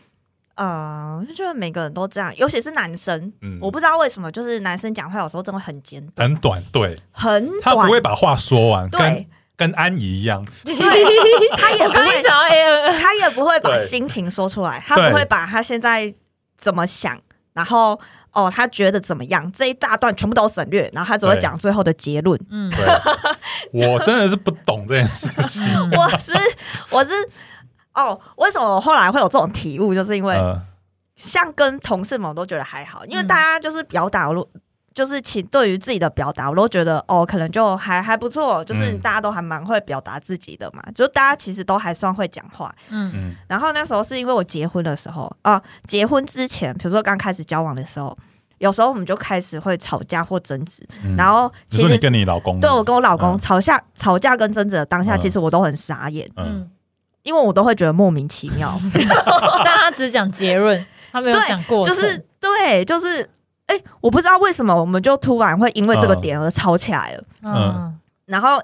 [0.56, 10.46] 呃，我就觉得每个人都这样，尤其是男生，嗯我不知道为什么，就是男生讲话有时候真的很简短，很短，对很短他，不会把话说完，跟对，跟安怡一样，
[11.58, 16.14] 他也不会，想要他也不会把心情说出来，他不会把他现在
[16.58, 17.18] 怎么想，
[17.54, 18.00] 然后
[18.34, 21.42] 哦，他觉得怎么样，这一大段全部都省略，然后他只会对。
[21.42, 22.40] 讲最后的结论。
[22.50, 22.72] 嗯。
[22.72, 22.88] 对，
[23.92, 25.64] 我真的是不懂这件事情。
[25.92, 26.32] 我是
[26.90, 27.12] 我是
[27.94, 30.60] 哦，为什么我后来会有这种体悟，就是因为呃，
[31.16, 33.28] 像跟同事们都觉得还好，因为嗯。
[33.28, 34.30] 大家就是表达，
[34.94, 39.00] 就是其对于自己的表达，我都觉得哦，可能就还还不错，就是嗯。
[39.00, 42.74] 大家都还蛮会表达自己的嘛，就大家其实都还算会讲话。
[42.90, 43.12] 嗯。
[43.16, 43.36] 嗯。
[43.48, 48.16] 然后那时候是因为我结婚的时候啊，结婚之前，比如说刚开始交往的时候，
[48.58, 51.16] 有时候我们就开始会吵架或争执，嗯。
[51.16, 53.40] 然后其实跟你老公，对我跟我老公嗯。
[53.40, 55.20] 吵架、吵架跟争执的当下，嗯。
[55.20, 56.72] 其实我都很傻眼，嗯，嗯，
[57.24, 58.78] 因为我都会觉得莫名其妙，
[59.64, 63.28] 但他只讲结论，他没有对讲过，就是对，就是
[63.72, 68.00] 哎、我不知道为什么我们就突然会因为这个点而吵起来了，嗯。
[68.26, 68.62] 然后。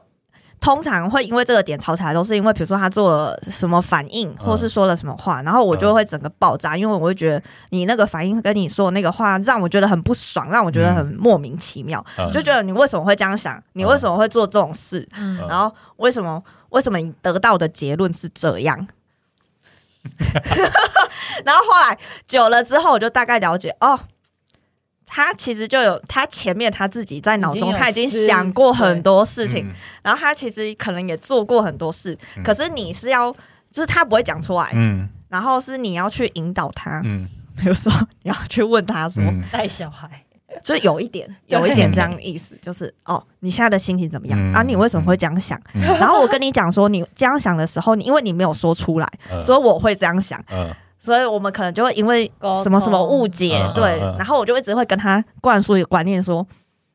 [0.60, 12.32] 通常会因为这个点吵起来，都是因为比如说他做了什么反应，或是说了什么话，然后我就会整个爆炸，因为我会觉得你那个反应跟你说的那个话让我觉得很不爽，让我觉得很莫名其妙，嗯。
[12.32, 15.08] 就觉得你为什么会这样想，你为什么会做这种事，
[15.48, 18.88] 然后为什么为什么你得到的结论是这样？
[21.46, 24.00] 然后后来久了之后，我就大概了解哦，
[25.10, 29.74] 他其实就有他前面他自己在脑中他已经想过很多事情，嗯。
[30.04, 32.43] 然后他其实可能也做过很多事，嗯。
[32.43, 33.32] 可是你是要
[33.72, 35.08] 就是他不会讲出来，嗯。
[35.30, 37.28] 然后是你要去引导他，嗯。
[37.58, 37.91] 比如说
[38.22, 39.41] 你要去问他说，嗯。
[39.52, 40.10] 带小孩，
[40.62, 44.62] 就有一点有一点这样的意思，就是哦，你现在的心情怎么样、嗯啊？
[44.62, 45.60] 你为什么会这样想？
[45.74, 45.82] 嗯。
[45.82, 49.41] 然后我跟你讲说，你这样想的时候，你因为你没有说出来，呃。
[49.41, 50.76] 所以我会这样想，呃
[51.08, 52.30] 所以我们可能就会因为
[52.62, 56.46] 什么什么误解，嗯对，然后我就一直会跟他灌输一个观念说，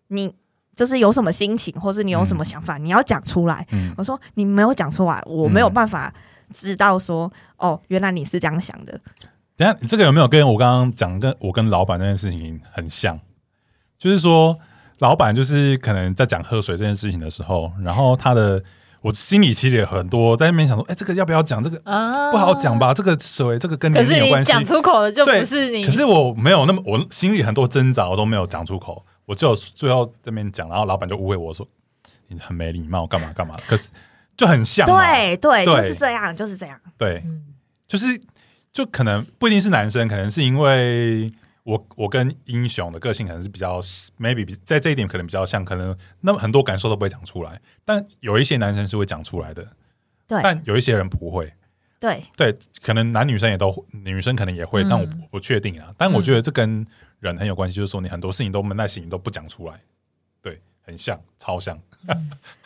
[0.09, 0.31] 你
[0.77, 3.66] 就是有什么心情，或是你有什么想法，你要讲出来。
[3.70, 6.12] 嗯我说你没有讲出来，我没有办法
[6.53, 9.01] 知道说，哦，原来你是这样想的。
[9.57, 13.18] 等下，你这个有没有跟我刚刚讲跟我跟老板那件事情很像？
[13.98, 14.59] 就是说，
[14.98, 18.62] 老板就是可能在讲喝水这件事情的时候，然后他的
[19.03, 21.62] 我心里其实也很多在那边想说，哎、这个要不要讲？
[21.62, 22.79] 这个啊不好讲？
[22.79, 22.95] 吧？
[22.95, 24.51] 这个水这个跟你年龄有关系。
[24.51, 31.67] 讲出口的就对不是你，可是我没有那么，我心里很多挣扎，我都没有讲出口，我只有最后这边讲，然后老板就误会我说
[32.29, 33.55] 你很没礼貌，干嘛干嘛。
[33.67, 33.91] 可是
[34.37, 36.81] 就很像，对对，对就是这样，就是这样。
[36.97, 37.43] 对，嗯
[37.88, 38.07] 就是
[38.73, 41.31] 就可能不一定是男生，可能是因为
[41.64, 43.81] 我我跟英雄的个性可能是比较
[44.18, 49.66] maybe 比在这一点可能比较像，可能那么很多感受都不会讲出来，但有一些男生是会讲出来的，
[50.27, 51.53] 对但有一些人不会。
[52.01, 55.94] 对对，可能男女生也都女生可能也会，嗯但我不不确定啊。
[55.96, 56.85] 但我觉得这跟
[57.20, 59.81] 人很有关系，就是说你很多事情都闷在心里都不讲出来，
[60.42, 61.81] 对，很像，超像，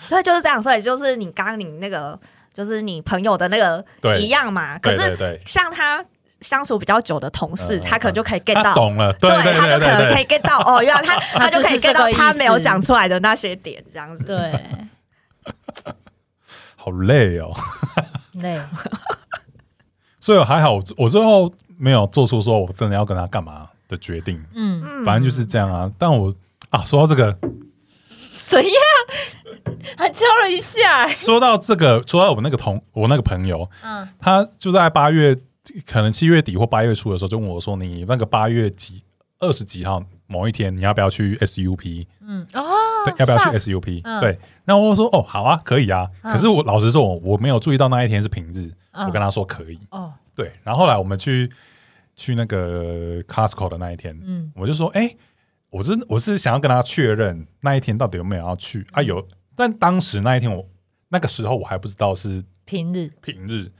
[0.09, 0.62] 对，就是这样。
[0.62, 2.18] 所以就是你刚刚你那个，
[2.54, 4.78] 就是你朋友的那个一样嘛。
[4.78, 6.02] 可是对，像他
[6.40, 8.75] 相处比较久的同事，嗯他可能就可以 get 到。
[8.75, 14.25] 懂了，对对他就对对可能可以 get 到哦，原来他 他就可以 get 到他没有讲出来的那些点，这样子。
[14.25, 14.64] 对
[16.77, 17.53] 好累哦。
[18.35, 18.61] 累，
[20.20, 25.90] 所以还好我，我最后没有做出说我真的要跟他干嘛的决定，嗯，嗯反正就是这样啊。
[25.99, 26.35] 但我
[26.70, 27.37] 啊，说到这个，
[28.46, 28.72] 怎样？
[29.96, 35.37] 还敲了一下，说到这个，说到我那个同我那个朋友，嗯他就在八月，
[35.87, 39.02] 可能七月底或八月初的时候，就问我说：“你那个八月几
[39.38, 42.07] 二十几号某一天，你要不要去 SUP？
[42.20, 42.64] 嗯哦，
[43.05, 46.09] 对，要不要去 SUP？、嗯对，然后我就说：“哦，好啊，可以啊。
[46.22, 49.79] 嗯可是我老实说，我我没有注意到那一天是平日，嗯我跟他说可以。
[49.90, 51.50] 哦，对，然后后来我们去
[52.14, 55.14] 去那个 Costco 的那一天，嗯我就说：“哎、
[55.70, 59.02] 我是我是想要跟他确认那一天到底有没有要去啊？
[59.02, 60.66] 有，但当时那一天我
[61.09, 63.70] 那个时候我还不知道是平日平日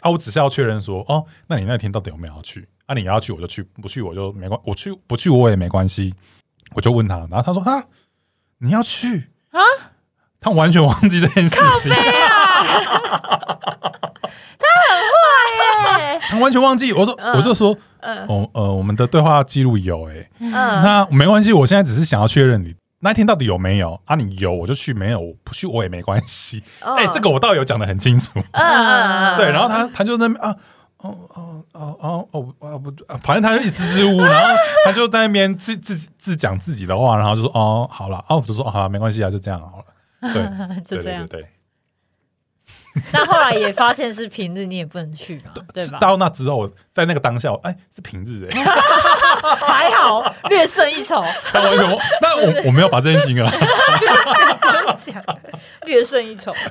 [0.00, 2.68] 啊，我只是要确认说，哦，那你那天到底有没有要去？
[2.86, 6.14] 啊，你要去我就去，不去我就没关，我去不去我也没关系。
[6.74, 7.84] 我就问他，然后他说啊，
[8.58, 9.60] 你要去啊？
[10.40, 11.98] 他完全忘记这件事情，他
[14.86, 16.92] 很坏耶，他完全忘记。
[16.92, 24.16] 我说，嗯我就说，嗯哦呃，我们的对话记录有哎、嗯，那没关系，我现在只是想要确认你那一天到底有没有啊？
[24.16, 26.62] 你有我就去，没有我不去我也没关系。
[26.80, 28.32] 哎、这个我倒有讲的很清楚。
[28.32, 30.56] 对，然后他他就在那边啊，
[30.98, 39.84] 哦哦哦哦哦哦不，啊反正他就一直支支吾吾，然后他就在那边自自自讲自己的话，然后就说哦好了，哦我就说好了，没关系啊，就这样好了。
[40.32, 40.42] 对，
[40.84, 41.42] 就这样对对对。
[41.42, 41.48] 对，
[43.12, 45.98] 但后来也发现是平日，你也不能去嘛， 对吧？
[46.00, 48.58] 到那之后，在那个当下，哎，是平日哎，
[49.40, 53.50] 还好略胜一筹，但完全我，但我我没有把这件事情啊，
[54.98, 55.22] 讲
[55.82, 56.54] 略胜一筹。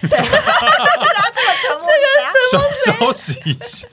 [0.00, 0.16] 这个
[2.50, 3.88] 休 休息一下。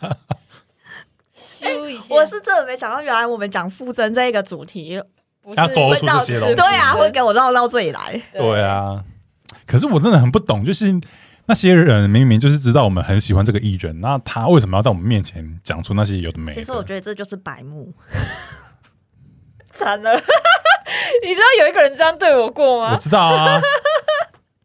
[1.34, 5.02] 咻一下，我是真的没想到，原来我们讲附身这一个主题，
[5.42, 8.22] 不要勾出这些东西对啊，会给我绕到这里来。
[8.32, 9.04] 对，啊，
[9.66, 10.94] 可是我真的很不懂，就是
[11.48, 16.56] 那些人明明就是知道我们很喜欢这个艺人，那他为什么要在我们面前讲出那些有的没的？
[16.60, 17.94] 其实我觉得这就是白目，
[19.72, 20.14] 惨了。
[21.24, 22.98] 你知道有一个人这样对我过吗我？
[22.98, 23.62] 知道啊，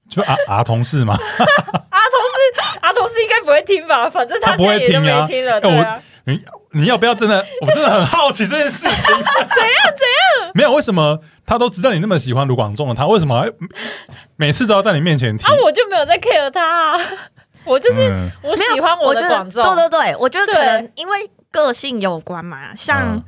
[0.09, 1.15] 就阿阿同事嘛，
[2.81, 4.09] 阿童是应该不会听吧？
[4.11, 6.03] 反正他不会听啊没听了，哎对啊。
[6.73, 7.45] 你你要不要真的？
[7.63, 9.63] 我真的很好奇这件事情， 怎样怎
[10.45, 10.51] 样？
[10.55, 13.45] 没有，为什么他都知道你那么喜欢卢广仲的，他为什么
[14.37, 15.53] 每次都要在你面前提啊，？
[15.65, 17.01] 我就没有在 care 他、啊，
[17.65, 23.15] 我就是、嗯我喜欢我觉得的广仲，对对对，我觉得可能因为个性有关嘛，像。
[23.17, 23.25] 嗯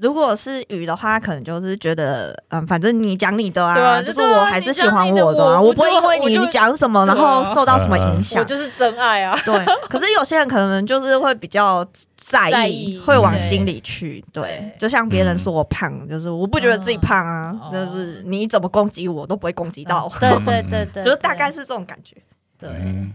[0.00, 8.46] 如果是雨的话，可能就是觉得，嗯，反正你讲你的啊，就是我还是喜欢我的啊，我我不会因为你讲什么，然后受到什么影我响。
[8.46, 9.38] 就是真爱啊。
[9.44, 9.54] 对，
[9.88, 11.84] 可是有些人可能就是会比较
[12.16, 14.24] 在在意，会往心里去。
[14.32, 14.42] 对。
[14.42, 22.16] 对，就像别人说我胖，就是我不觉得自己胖啊，嗯就是你怎么攻击我都不会攻击到，对对对对， 就是大概是这种感觉。
[22.58, 23.12] 对嗯，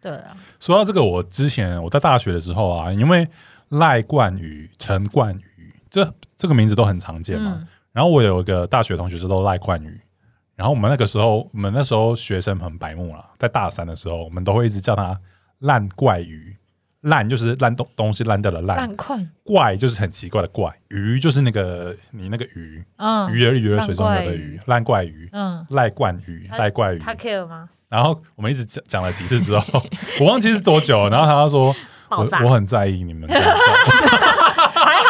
[0.00, 3.26] 对啊，说到这个，我之前我在大学的时候啊，因为
[3.70, 6.04] 赖冠宇、陈冠宇这
[6.38, 7.52] 这个名字都很常见嘛。
[7.56, 10.00] 嗯然后我有一个大学同学叫做赖冠宇，
[10.54, 15.18] 然后我们那个时候，我们那时候学生很白目啦，在大三的时候，我们都会一直叫他
[15.60, 16.54] 烂怪鱼。
[17.00, 18.88] 烂就是烂东东西烂掉的烂，
[19.44, 26.98] 怪就是很奇怪的怪，鱼就是那个你那个鱼，嗯，鱼儿鱼儿水中游的鱼，烂怪鱼，嗯，赖冠鱼，赖怪鱼。
[26.98, 27.68] 他 care 吗？
[27.88, 29.82] 然后我们一直讲讲了几次之后，
[30.20, 31.74] 我忘记是多久，然后他说
[32.10, 33.28] 我我很在意你们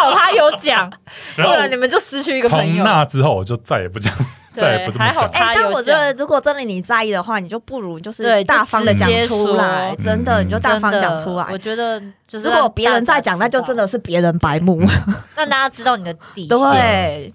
[0.09, 0.91] 好他有讲，
[1.37, 2.85] 不 然你们就失去一个朋友从。
[2.85, 4.15] 那之后我就再也不讲，
[4.55, 5.31] 对再也不这么还好讲。
[5.31, 11.59] 哎、他有但我觉得如果真的你在意的话，你就不如就是，大方的讲出来，真的嗯你就大方讲出来我。
[11.59, 14.81] 觉得就是如果别人在讲，那就真的是是别人白目。
[15.35, 16.59] 让大家知道你的底线。
[16.59, 17.33] 对，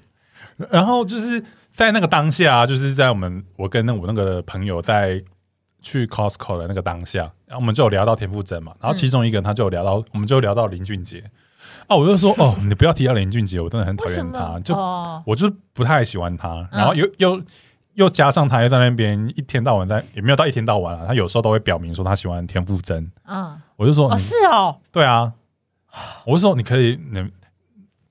[0.70, 5.22] 然后就是在那个当下，就是在我们我跟那我那个朋友在
[5.82, 11.24] 去 Costco 的那个当下，然后我们就有聊到田馥甄嘛，然后其中一个人他就有聊到，我们就聊到林俊杰
[11.88, 15.22] 啊，我就说哦， 你不要提到林俊杰，我真的很讨厌他，就哦。
[15.26, 16.80] 我就不太喜欢他，嗯。
[16.80, 17.42] 然后又又
[17.94, 25.34] 又加上他又在那边一天到晚在，也没有到一天到晚啊，他有时候都会表明说他喜欢田馥甄，嗯，我就说你哦是哦，对啊，
[26.26, 27.24] 我就说你可以，你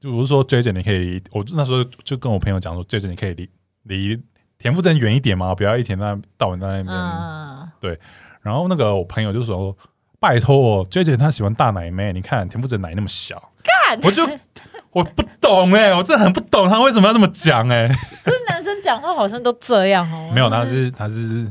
[0.01, 3.49] 就我是说追着你可以离，我那时候就跟我朋友讲说追着你可以离
[3.85, 4.23] 离
[4.59, 6.89] 田馥甄远一点嘛，不要一天到到晚在那边。
[6.89, 7.99] 嗯，
[8.43, 9.77] 然后那个我朋友就说
[10.23, 14.25] ：“拜托，J J 他喜欢大奶妹，你看田馥甄奶那么小，干，我就
[14.93, 17.89] 我不懂哎、我真的很不懂他为什么要这么讲哎、
[18.23, 20.31] 可是男生讲话好像都这样哦。
[20.33, 21.51] 没有，他是他是，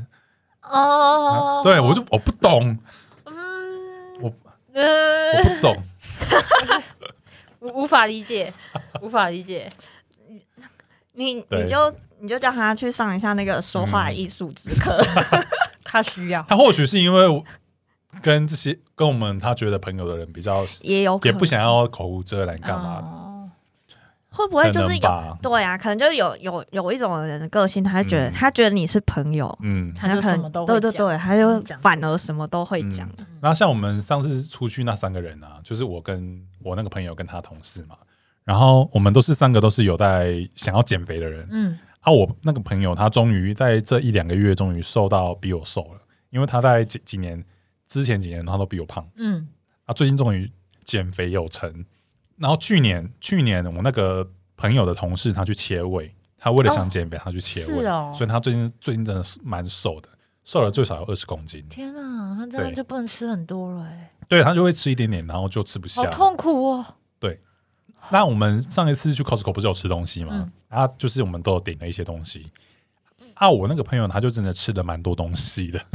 [0.62, 2.78] 哦，对我就我不懂，
[3.26, 4.32] 嗯，我
[4.74, 5.84] 我呃不懂，
[7.60, 8.54] 无无法理解，
[9.02, 9.70] 无法理解。
[11.12, 11.64] 你对。
[11.64, 14.98] 你就你就叫他去上一下那个说话艺术之课。
[15.84, 17.44] 他需要，他或许是因为我
[18.22, 23.08] 跟这些跟我们他觉得朋友的人比较，也有可能也不想要口无遮拦干嘛的。
[23.08, 23.28] 哦
[24.34, 25.78] 会不会就是有对啊？
[25.78, 33.10] 可能就是有有有一种人的个性，他会觉得、嗯他觉得你是朋友，嗯，他就可能什么都会讲对对对，他就反而什么都会讲。
[33.18, 37.98] 嗯然后像我们上次出去那三个人啊，就是我跟我那个朋友跟他同事嘛，
[38.46, 41.46] 然后我们都是三个都是有在想要减肥的人。
[41.52, 47.44] 嗯啊，我那个朋友他终于在这一两个月终于瘦到比我瘦了，因为他在几几年
[47.92, 49.50] 之前几年他都比我胖，嗯
[49.84, 50.50] 啊，最近终于
[50.86, 51.86] 减肥有成。
[52.38, 54.26] 然后去年去年我那个
[54.56, 60.08] 朋友的同事他去切胃，他为了想减肥、他去切胃，哦所以他最近最近真的是蛮瘦的，
[60.46, 61.68] 瘦了最少有二十公斤。
[61.68, 66.10] 天啊，他这样就不能吃很多了哎，对他就会吃一点点，然后就吃不下好。
[66.12, 66.86] 痛苦哦。
[67.20, 67.42] 对
[68.10, 70.32] 那我们上一次去 Costco 不是有吃东西吗？
[70.32, 72.50] 嗯啊，就是我们都有点了一些东西。
[73.34, 75.86] 啊，我那个朋友他就真的吃的蛮多东西的。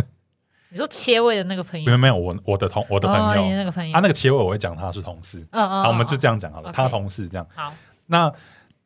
[0.69, 7.47] 你说切胃的那个朋友，没有没有，我我的同我的朋友，那个朋友，他那个切胃我会讲他是同事，嗯嗯，好，我们就这样讲好了他同事这样。
[7.55, 7.73] 好，
[8.07, 8.33] 那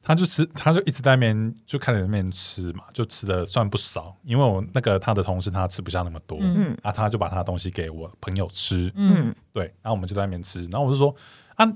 [0.03, 4.17] 他就吃，他就一直在那边就看着那边吃嘛，就吃的算不少。
[4.25, 6.71] 因为我那个他的同事他吃不下那么多，嗯。
[6.71, 6.79] 嗯。
[6.83, 9.29] 啊，他就把他的东西给我朋友吃，嗯。
[9.29, 11.15] 嗯，对，然后我们就在那边吃，然后我就说
[11.57, 11.67] 啊，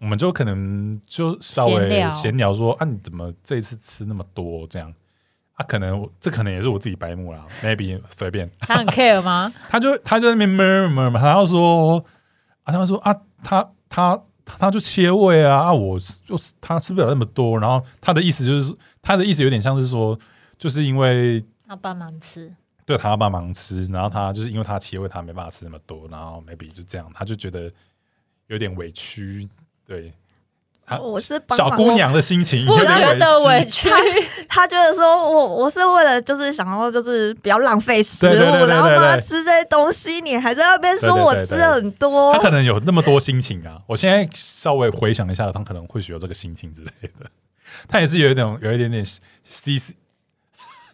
[0.00, 2.10] 我们就可能就稍微闲聊。
[2.10, 4.92] 闲聊说啊，你怎么这一次吃那么多这样？
[5.54, 8.50] 啊，可能这可能也是我自己白目啦，maybe 随便。
[8.58, 9.52] 他很 care 吗？
[9.70, 12.04] 他就他就在那边 murmur 嘛，他要说
[12.64, 20.18] 啊，他说啊，他他他就切胃啊，啊，我就是他吃不了那么多，然后他的意思就是他的意思有点像是说，
[20.58, 22.52] 就是因为他帮忙吃，
[22.84, 27.70] 对他要帮忙吃，然后他就是因为他切胃，他没办法吃那么多，然后 maybe 就这样，他就觉得
[28.48, 29.48] 有点委屈，
[29.86, 30.12] 对。
[30.86, 34.28] 他我是小姑，娘的心情不有点觉得委委屈，屈？
[34.48, 43.80] 他觉得说我我是为了就是想要就是不要浪费食物，然后帮他吃这些东西，你还在那边说我吃很多他，可能有那么多心情啊。
[43.86, 47.30] 我现在稍微回想一下，他可能或许有这个心情之类的。
[47.88, 49.04] 他也是有一点，有一点点
[49.42, 49.94] C C，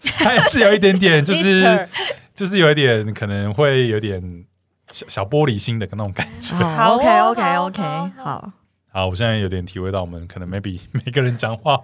[0.19, 1.89] 他也是有一点点，就是
[2.35, 4.45] 就是有一点可能会有点
[4.93, 6.55] 小小玻璃心的那种感觉。
[6.55, 7.83] 好哦 OK OK 好 OK
[8.23, 8.53] 好
[8.93, 11.81] 好，好，我现在有点体会到，我们可能 maybe 每个人讲话，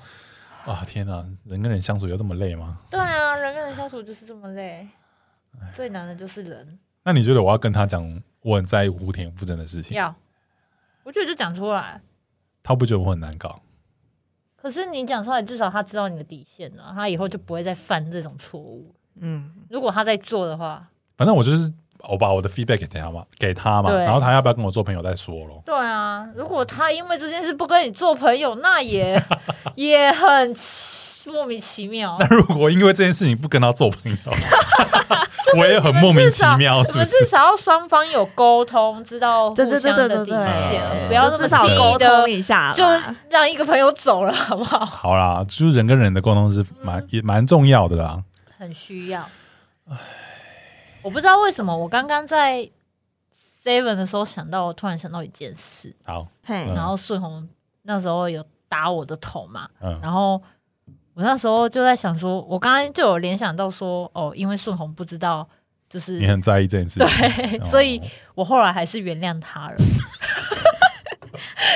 [0.64, 2.81] 啊天哪，人跟人相处有这么累吗？
[2.90, 4.87] 对啊，人跟人相处就是这么累，
[5.73, 6.79] 最难的就是人。
[7.05, 10.13] 那你觉得我要跟他讲我很在意胡田不真的事情，要，
[11.04, 12.00] 我觉得就讲出来。
[12.63, 13.63] 他不觉得我很难搞？
[14.57, 18.92] 可是你讲出来，至少他知道你的底线了，他以后就不会再犯这种错误。
[19.21, 21.73] 嗯，如果他在做的话，反正我就是
[22.09, 25.63] 我把我的 feedback 给他嘛，给他嘛，然后他要不要跟我做朋友再说咯。
[25.65, 29.23] 对啊，如果他因为这件事不跟你做朋友，那也
[29.75, 30.54] 也很
[31.27, 32.27] 莫名其妙 那。
[32.29, 34.33] 如果因为这件事情不跟他做朋友，
[35.59, 37.25] 我也很莫名其妙，是不你们至？
[37.27, 42.85] 少要双方有沟通，知道互相的底线，嗯不要那么就至少轻易沟通的一下，就
[43.31, 44.85] 让一个朋友走了，好不好？
[44.87, 48.23] 好啦，就是人跟人的沟通是蛮也蛮重要的啦。
[48.57, 49.29] 很需要。
[51.07, 52.69] 我不知道为什么，我刚刚在
[53.63, 57.48] Seven 的时候想到，我突然想到一件事，好，然后顺红
[57.83, 60.42] 那时候有打我的头嘛，嗯，然后
[61.15, 65.48] 我那时候就在想说，我刚刚就有联想到说，哦，因为顺红不知道，
[65.88, 67.65] 就是你很在意这件事情，对，哦。
[67.65, 68.02] 所以
[68.35, 69.77] 我后来还是原谅他了。
[69.77, 69.85] 这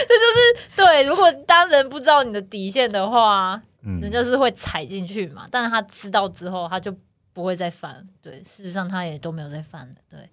[0.08, 4.00] 就是对，如果当人不知道你的底线的话，嗯。
[4.00, 5.46] 人家是会踩进去嘛。
[5.52, 6.92] 但是他知道之后，他就
[7.32, 8.06] 不会再犯。
[8.22, 9.94] 对，事实上他也都没有再犯了。
[10.08, 10.28] 对，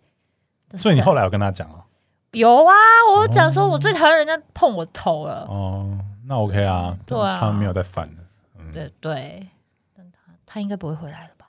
[0.77, 1.83] 所以你后来有跟他讲哦，
[2.31, 2.73] 有啊？
[3.15, 5.45] 我讲说我最讨厌人家碰我头了。
[5.49, 8.21] 哦，那 OK 啊，对啊他没有再犯了，
[8.59, 9.47] 嗯，对对，
[9.95, 11.47] 但他他应该不会回来了吧？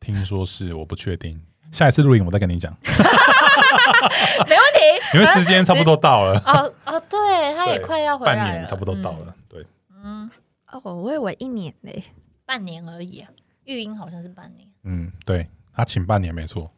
[0.00, 1.40] 听说是，我不确定，
[1.72, 2.72] 下一次录影我再跟你讲，
[4.46, 4.80] 没问题。
[5.14, 9.66] 因为时间差不多到了，哦哦，对，他也快要回来了，半年差不多到嗯了，对，
[10.02, 10.30] 嗯，
[10.70, 12.02] 哦，我以为一年嘞，
[12.44, 13.30] 半年而已啊。
[13.66, 16.70] 育婴好像是半年，嗯，对他请半年没错，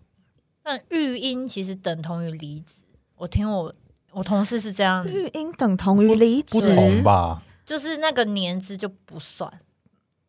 [0.62, 2.82] 但育婴其实等同于离职。
[3.16, 3.74] 我听我
[4.12, 6.74] 我同事是这样，育婴等同于离不职。
[6.74, 7.43] 同吧？
[7.66, 9.53] 就是那个年资就不算，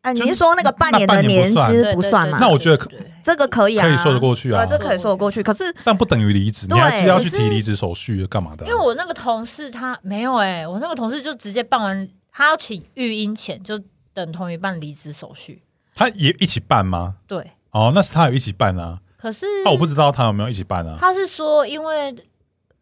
[0.02, 2.38] 哎，就你是说那个半年的年年不算资不算吗？
[2.38, 2.90] 那我觉得
[3.24, 5.42] 这个可以啊，可以说得过去啊对，这可以说得过去。
[5.42, 8.68] 可是但不等于离职，你还是要去提离职手续干嘛的啊？
[8.68, 13.80] 因为我那个同事他没有哎、我那个同事就直接办完，他要请育婴前就
[14.12, 15.62] 等同于办离职手续。
[16.00, 17.16] 他也一起办吗？
[17.26, 20.96] 对，哦，那是他有一起办啊，可是那我不知道他有没有一起办啊。
[20.98, 22.16] 他是说，因为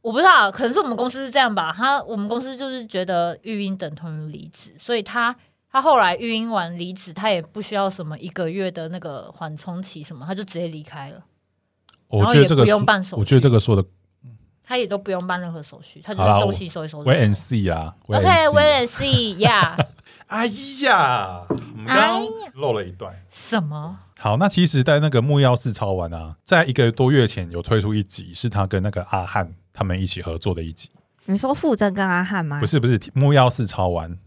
[0.02, 1.74] 我不知道，可能是我们公司是这样吧。
[1.76, 5.34] 他我们公司就是觉得育婴等同于离职，所以他
[5.68, 11.20] 他后来育婴完离职，他也不需要什么一个月的那个缓冲期什么，他就直接离开了，
[12.06, 13.84] 我觉得这个不用说办手续我觉得这个说的
[14.62, 17.10] 他也都不用办任何手续，他就好啦是东西收一收就走。
[17.10, 19.76] 为 N C 啊 wait and see 呀、
[20.28, 20.46] 哎
[20.80, 23.14] 呀，我们刚哎刚呀漏了一段。
[23.30, 23.98] 什么？
[24.18, 30.90] 好，那其实，在那个木曜四超玩啊，在一个多月前有推出一集，是他跟那个阿汉他们一起合作的一集。
[31.24, 32.60] 你说傅征跟阿汉吗？
[32.60, 34.18] 不是不是，木曜四超玩，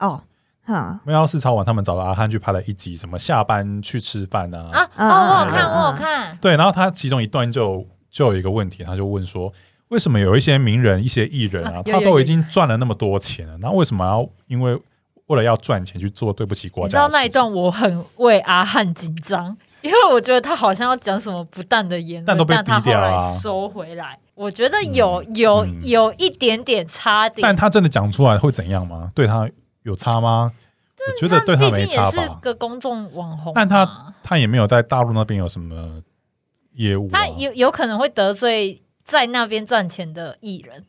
[0.00, 0.22] 哦，
[0.64, 4.70] 哼，木曜四超玩，他们找了阿汉去拍了一集，什么下班去吃饭啊。
[4.72, 4.90] 啊？
[4.96, 6.38] 嗯哦，我有看，嗯嗯我有看。
[6.40, 9.52] 对，然后他其中一段就就有一个问题，他就问说，
[9.88, 14.80] 为什么有一些名人、一些艺人啊，他都已经赚了那么多钱了，那为什么要因为
[15.26, 16.96] 为了要赚钱去做对不起国家你知？
[16.96, 24.18] 道那一段我很为阿汉紧张， 因为我觉得他好像要讲什么不当的言论，但都被他后逼掉啊来收回来。
[24.34, 29.10] 我觉得有有嗯有一点点差点，但他真的讲出来会怎样吗？
[29.14, 29.48] 对他
[29.82, 30.52] 有差吗？
[31.06, 32.38] 我觉得对毕没竟也是差吧。
[32.40, 36.00] 个公众网红，但他他也没有在大陆那边有什么
[36.74, 40.82] 业务、啊，他有有可能会得罪在那边赚钱的艺人，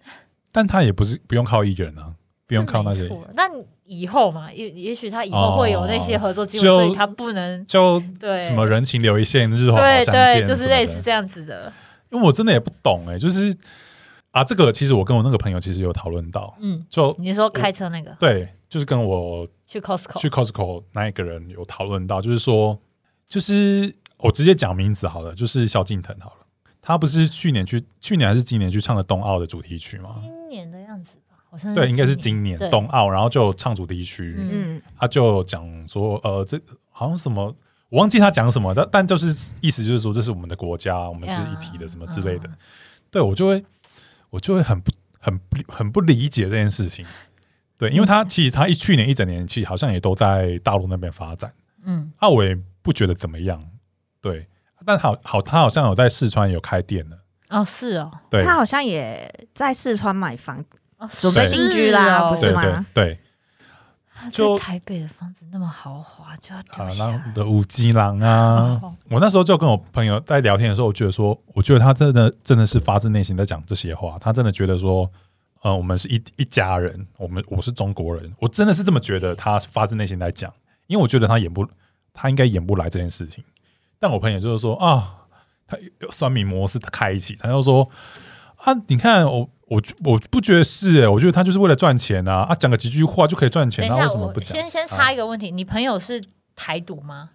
[0.54, 2.14] 但他也不是不用靠艺人啊，
[2.48, 3.52] 不用靠那些，是没错但
[3.86, 8.40] 以后嘛，也也许他以后会有那些合作机会，就所以他不能就对。
[8.42, 11.72] 什么人情留一线，日后好对相见对，就是类似这样子的。
[12.10, 13.56] 因为我真的也不懂哎、就是
[14.32, 18.16] 啊，这个其实我跟我那个朋友其实有讨论到，嗯，就你说开车那个？
[18.20, 22.80] 对，就是跟我去 Costco 去 Costco 那一个人有讨论到，就是说，
[23.26, 26.46] 就是我直接讲名字好了，就是萧敬腾好了，
[26.82, 30.22] 他不是去年去去年还是今年去唱的冬奥的主题曲吗？
[30.22, 31.25] 今年的样子吧，
[31.56, 36.60] 好像对，应该是今年对冬奥，然后就唱主题曲，他就讲说，呃，这
[36.92, 37.56] 好像什么。
[37.88, 39.28] 我忘记他讲什么，但但就是
[39.62, 42.50] 意思就是说，这是我们的国家，我们是一体的，什么之类的。
[42.50, 42.58] 嗯
[43.12, 43.64] 对我就会，
[44.30, 47.06] 我就会很不很不很不理解这件事情。
[47.78, 51.54] 对，因为他其实他一去年一整年，其实好像也都在大陆那边发展，
[51.86, 53.64] 嗯，啊，我也不觉得怎么样。
[54.20, 54.48] 对，
[54.86, 57.18] 但好好，他好像有在四川有开店了。
[57.50, 60.66] 哦是哦，对，他好像也在四川买房，哦
[61.12, 62.86] 准备定居啦，不是吗？
[62.94, 63.20] 对
[64.32, 68.96] 就台北的房子那么豪华，就要掉啊，下来然后的五金郎啊，哦。
[69.08, 75.08] 我那时候就跟我朋友在聊天的时候，我觉得说，我觉得他真的真的是发自内心在讲这些话，他真的觉得说，
[75.62, 80.52] 呃，我们是一一家人，我们我是中国人，我真的是这么觉得，他发自内心在讲，
[80.88, 81.68] 因为我觉得他演不，
[82.12, 83.44] 他应该演不来这件事情。
[84.00, 85.14] 但我朋友就是说啊，
[85.68, 87.88] 他有酸民模式开启，他就说
[88.58, 94.52] 啊，你看我我我不觉得是、欸，我觉得他就是为了赚钱啊，啊，讲个几句话就可以赚钱，他为什么不讲？
[94.52, 96.24] 先先插一个问题，你朋友是
[96.56, 97.32] 台独吗？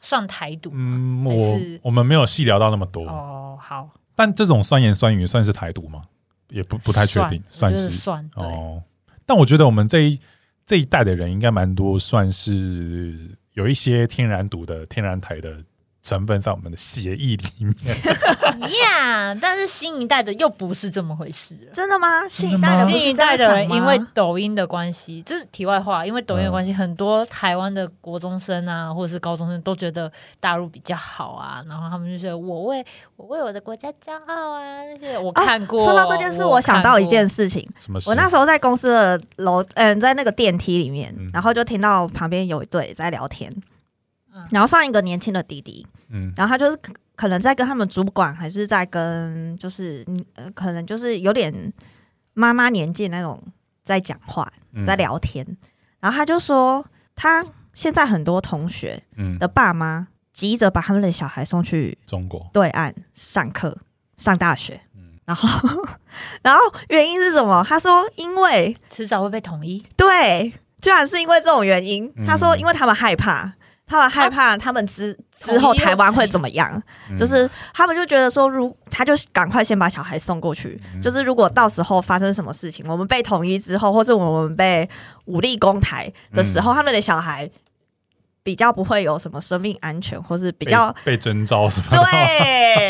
[0.00, 0.70] 算台独？
[0.72, 6.02] 嗯，我我们没有细聊到那么多，哦，好，但这种酸言酸语算是台独吗？
[6.50, 8.82] 也不不太确定，算是算，哦。
[9.26, 10.18] 但我觉得我们这一
[10.64, 15.62] 这一代的人应该蛮多，算是有一些天然独的天然台的
[16.08, 17.74] 成分在我们的血液里面。
[18.82, 21.72] 呀但是新一代的又不是这么回事了。
[21.72, 22.26] 真的吗？
[22.26, 32.84] 新一代的新一代的因为抖音的关系，这是题外话，因为抖音的关嗯系，很多台湾的国中生啊，或者是高中生都觉得大陆比较好啊，然后他们就觉得我为
[33.16, 35.78] 我为我的国家骄傲啊，那些我啊看过。
[35.84, 37.66] 说到这件事，我想到一件事情。
[37.78, 38.08] 什么事？
[38.08, 43.62] 我那时候在公司的楼，嗯、在那个电梯里面，嗯然后就听到旁边有一对在聊天，嗯
[44.50, 46.32] 然后上一个年轻的弟弟，嗯。
[46.36, 51.72] 然后他就是可可能在跟他们主管，还是在跟就是嗯呃，可能就是有点
[52.34, 53.42] 妈妈年纪那种
[53.84, 54.84] 在讲话，嗯。
[54.84, 55.44] 在聊天，
[56.00, 56.84] 然后他就说
[57.14, 59.38] 他现在很多同学嗯。
[59.38, 63.76] 的爸妈急着把他们的小孩送去中国，对岸上课
[64.16, 65.18] 上大学，嗯。
[65.24, 65.68] 然后
[66.42, 67.64] 然后原因是什么？
[67.68, 69.84] 他说因为迟早会被统一。
[69.96, 72.10] 对，居然是因为这种原因。
[72.16, 73.52] 嗯他说，因为他们害怕，
[73.88, 76.80] 他们害怕他们之、之后台湾会怎怎么样？
[77.10, 80.80] 嗯就是他们就觉得说，如他就赶快先把小孩送过去。
[80.94, 84.88] 嗯就是如果到时候发生什么事情，我们被统一之后，或是我们被
[85.24, 87.50] 武力攻台的时嗯候，他们的小孩
[88.44, 91.98] 比较不会有什么生命安全，或是比较被被征召什么的？
[92.04, 92.87] 对，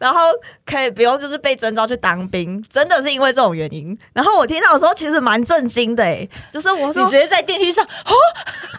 [0.00, 0.20] 然后
[0.64, 3.96] 可以不用就是被征召去当兵，真的是因为这种原因。
[4.14, 8.12] 然后我听到的时候，其实蛮震惊的哎，就是我说你直接在电梯上，哦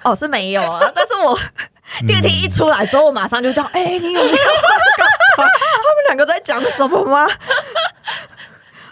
[0.12, 1.38] 哦是没有啊，但是我
[2.02, 4.22] 嗯电梯一出来之后，我马上就叫哎、你有？
[5.38, 7.28] 他们两个在讲什么吗？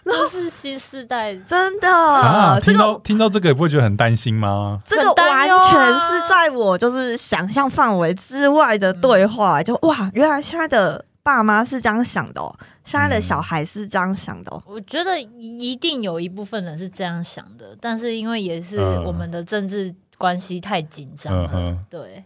[0.05, 1.35] 这是新时代。
[1.35, 4.79] 真的，啊，这听到个听到这个，不会觉得很担心吗？
[4.85, 11.05] 这个完全是在我就是想象范围之外的对话，就哇，原来现在的
[11.37, 12.53] 爸妈是这样想的哦，
[12.83, 14.61] 现在的小孩是这样想的哦。
[14.65, 22.23] 我觉得一定有一部分人是这样想的，但是因为也是嗯我们的政治关系太紧张了，对，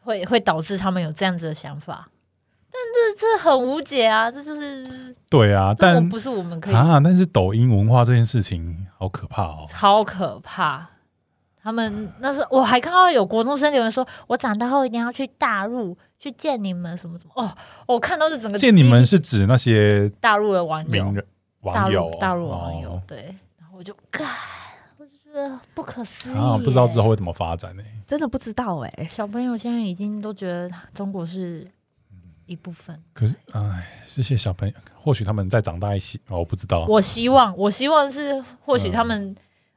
[0.00, 2.08] 会会导致他们有这样子的想法。
[2.72, 4.30] 但这这很无解啊！
[4.30, 9.66] 这就是，对啊，但不是我们可以，啊，但是抖音文化这件事情好可怕哦。
[9.68, 10.88] 超可怕。
[11.62, 17.50] 他们那是我还看到有国中生留言说，我长大后一定要去大陆去见你们什么什么哦，
[17.86, 21.26] 我看到是整个见你们是指那些大陆的网友名，人
[21.64, 24.28] 大网友大陆网友，哦对，然后我就干，
[24.98, 27.82] 我就觉得不可思议啊，不知道之后会怎么发展呢？
[28.06, 31.66] 真的不知道哎、小朋友现在已经都觉得中国是
[32.44, 33.02] 一部分。
[33.14, 36.84] 可是，哎，这些小朋友，或许他们再长大一些，哦，我不知道。
[36.86, 39.34] 我希望，我希望是或许嗯他们、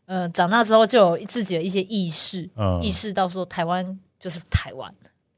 [0.07, 4.93] 呃长大之后就有自己的一些意识，嗯意，识到说台湾就是台湾。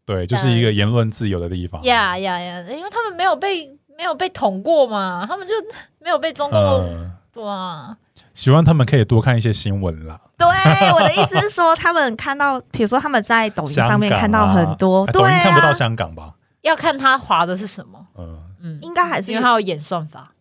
[0.05, 1.81] 对，就是一个言论自由的地方。
[1.83, 2.61] 呀呀呀！
[2.69, 5.53] 因为他们没有被没有被捅过嘛，他们就
[5.99, 7.97] 没有被中共、嗯，对啊，
[8.33, 10.21] 希望他们可以多看一些新闻啦。
[10.37, 10.47] 对，
[10.91, 16.33] 我的意思是说，他们看到， 比如说他们在抖音上面看到很多，抖音看不到啊，香港吧？
[16.61, 18.05] 要看他划的是什么。
[18.17, 20.31] 嗯，嗯，应该还是因为他有演算法。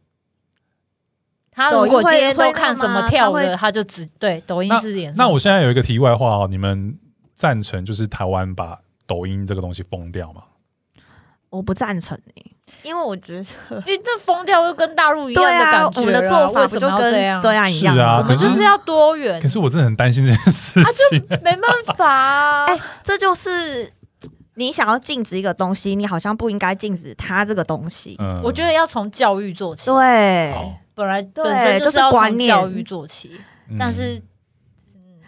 [1.53, 5.25] 他如果今天都看什么跳的，他就只对抖音是演算法。
[5.25, 6.99] 那我现在有一个题外话哦，你们
[7.35, 10.42] 赞成就是台湾把抖音这个东西封掉吗？
[11.50, 12.50] 我不赞成欸
[12.82, 13.40] 因为我觉得
[13.86, 17.42] 因为这疯掉就跟大陆一样对啊的感，觉我们的啊做法为什不就跟么要这样？
[17.42, 21.24] 对啊一样是啊我们可就是要多元可，是我真的很担心这件事情。
[21.42, 22.64] 没办法啊。
[22.66, 23.88] 哎这就是
[24.55, 28.16] 你想要禁止一个东西，你好像不应该禁止它这个东西。
[28.18, 33.40] 嗯我觉得要从教育做起，对，好本来对本身就是要观念从教育做起，
[33.70, 34.20] 嗯但是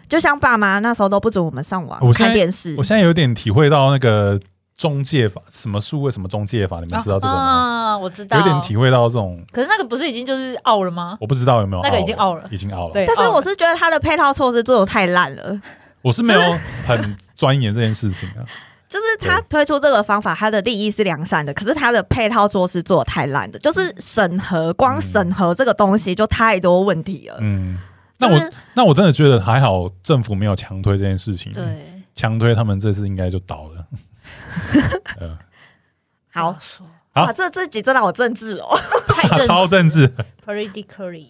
[0.07, 4.39] 就像爸妈那时候都不准我们上网我看电视我，现在有点体会到那个
[4.77, 7.39] 中介法，什么数位什么中介法，你们知道这个吗？
[7.39, 11.17] 啊，我知道，有点体会到这种，可是那个不是已经就是傲了吗？
[11.19, 12.93] 我不知道有没有那个已经傲 out 了已经 out 了。
[12.93, 15.61] 对，但是我是觉得他的配套措施做的太烂了。
[16.01, 16.39] 我是没有
[16.85, 18.45] 很钻研这件事情啊。
[18.87, 27.37] 就是他推出这个方法，他的利益是良善的，可是他的配套措施做的太烂的，就是审核，光审核这个东西就太多问题了。
[27.41, 27.77] 嗯，
[28.19, 33.87] 那我那我真的觉得还好，政府没有强推这件事情。，对，强推他们这次应该就倒了。
[35.19, 35.37] 呃，
[36.31, 38.65] 好不说好哇，这这集真的好政治哦。
[39.07, 40.11] 太政 超政治。
[40.45, 41.29] politically。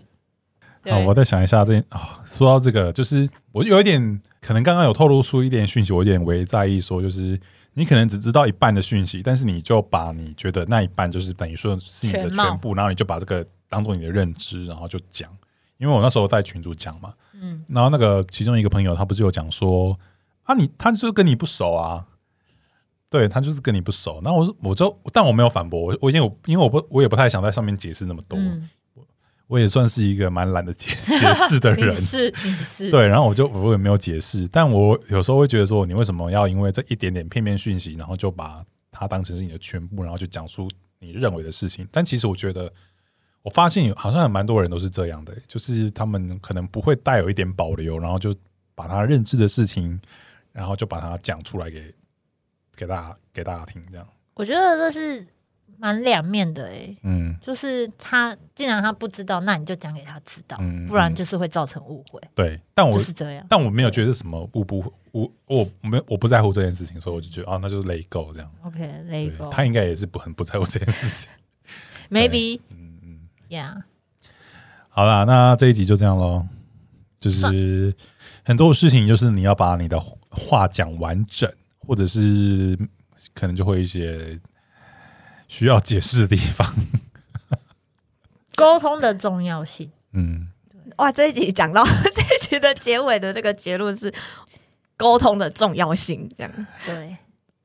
[0.90, 7.38] 好，我再想一下这件啊、说到这个，就是我有一点可能刚刚有透露出一点讯息，我有点为在意，说就是
[7.74, 15.30] 你可能只知道一半的讯息，但是你就把你觉得那一半就是等于说是你的全部，然后你就把这个当做你的认知，然后就讲。
[15.78, 19.98] 因为我那时候在群主讲嘛，嗯，然后那个其中一个朋友他不是有讲说
[20.44, 22.06] 啊你他就是跟你不熟啊，
[23.10, 24.20] 对他就是跟你不熟。
[24.24, 28.70] 然后我说我就但我没有反驳，我我已经有因为我不我也不太想在上面解释那么多，嗯，
[29.48, 31.96] 我也算是一个蛮懒得解 解释的人你。
[31.96, 40.70] 是是，对，然后我就我也没有解释，但我有时候会觉得说，你为什么要因为这一点点片面讯息，然后就把它当成是你的全部，然后就讲述
[41.00, 41.88] 你认为的事情。
[41.92, 42.72] 但其实我觉得，
[43.48, 48.36] 我发现有好像有蛮多人都是这样的，就是他们可能不会带有一点保留，然后就
[48.76, 49.98] 把他认知的事情，
[50.52, 51.96] 然后就把它讲出来给
[52.76, 54.06] 给大家给大家听，这样。
[54.34, 55.26] 我觉得这是
[55.78, 63.46] 蛮两面的诶、嗯就是他既然他不知道，那你就讲给他知道，嗯不然就是会造成误会，对，但我就是这样。
[63.48, 64.80] 但我没有觉得是什么误不
[65.14, 68.52] 误，我没我不在乎这件事情，所以我就觉得啊，那就是 let go 这样。
[68.64, 68.78] OK，
[69.08, 71.30] 对 label 他应该也是不很不在乎这件事情。
[72.10, 72.60] maybe
[73.50, 73.82] yeah，
[74.90, 76.46] 好啦，那这一集就这样喽。
[77.20, 77.94] 就是
[78.46, 82.78] 很多事情，就是你要把你的话讲完整，或者是
[83.34, 84.40] 可能就会有一些
[85.48, 86.72] 需要解释的地方。
[88.56, 89.92] 沟通的重要性。
[90.14, 90.48] 嗯，
[90.98, 91.84] 哇，这一集讲到
[92.14, 94.14] 这一集的结尾的那个结论是
[94.96, 96.68] 沟通的重要性，这样。
[96.86, 97.18] 对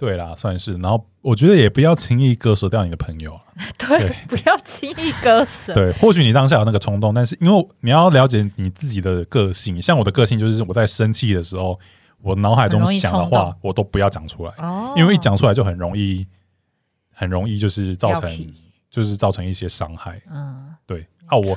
[0.02, 0.72] 对啦，算是。
[0.78, 3.40] 然后我觉得也不要轻易割舍掉你的朋友啊。
[3.78, 5.72] 对对，不要轻易割舍。
[5.72, 11.78] 对，或许你当下有那个冲动，但是因为你要了解你自己的个性，像我的个性就是我在生气的时候，
[12.20, 16.26] 我脑海中想的话我都不要讲出来，哦，因为一讲出来就很容易，
[17.14, 18.54] 很容易就是造成
[18.90, 20.20] 就是造成一些伤害。
[20.28, 21.56] 嗯，对啊，我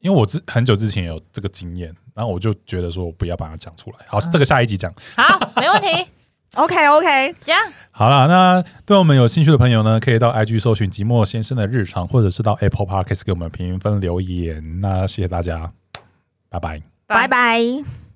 [0.00, 3.96] 因为我之很久之前有这个经验，然后我就觉得说我不要把它讲出来。
[4.08, 4.92] 好，嗯这个下一集讲。
[5.16, 6.10] 好，没问题。
[6.58, 7.60] OK OK，这样，
[7.92, 14.80] 好了，那对我们有兴趣的朋友呢，可以到 IG 搜寻“寂寞先生的日常”，或者是到 Apple Podcast 给我们评分留言。
[14.80, 15.70] 那谢谢大家，
[16.48, 16.82] 拜拜。
[17.06, 18.07] 拜拜。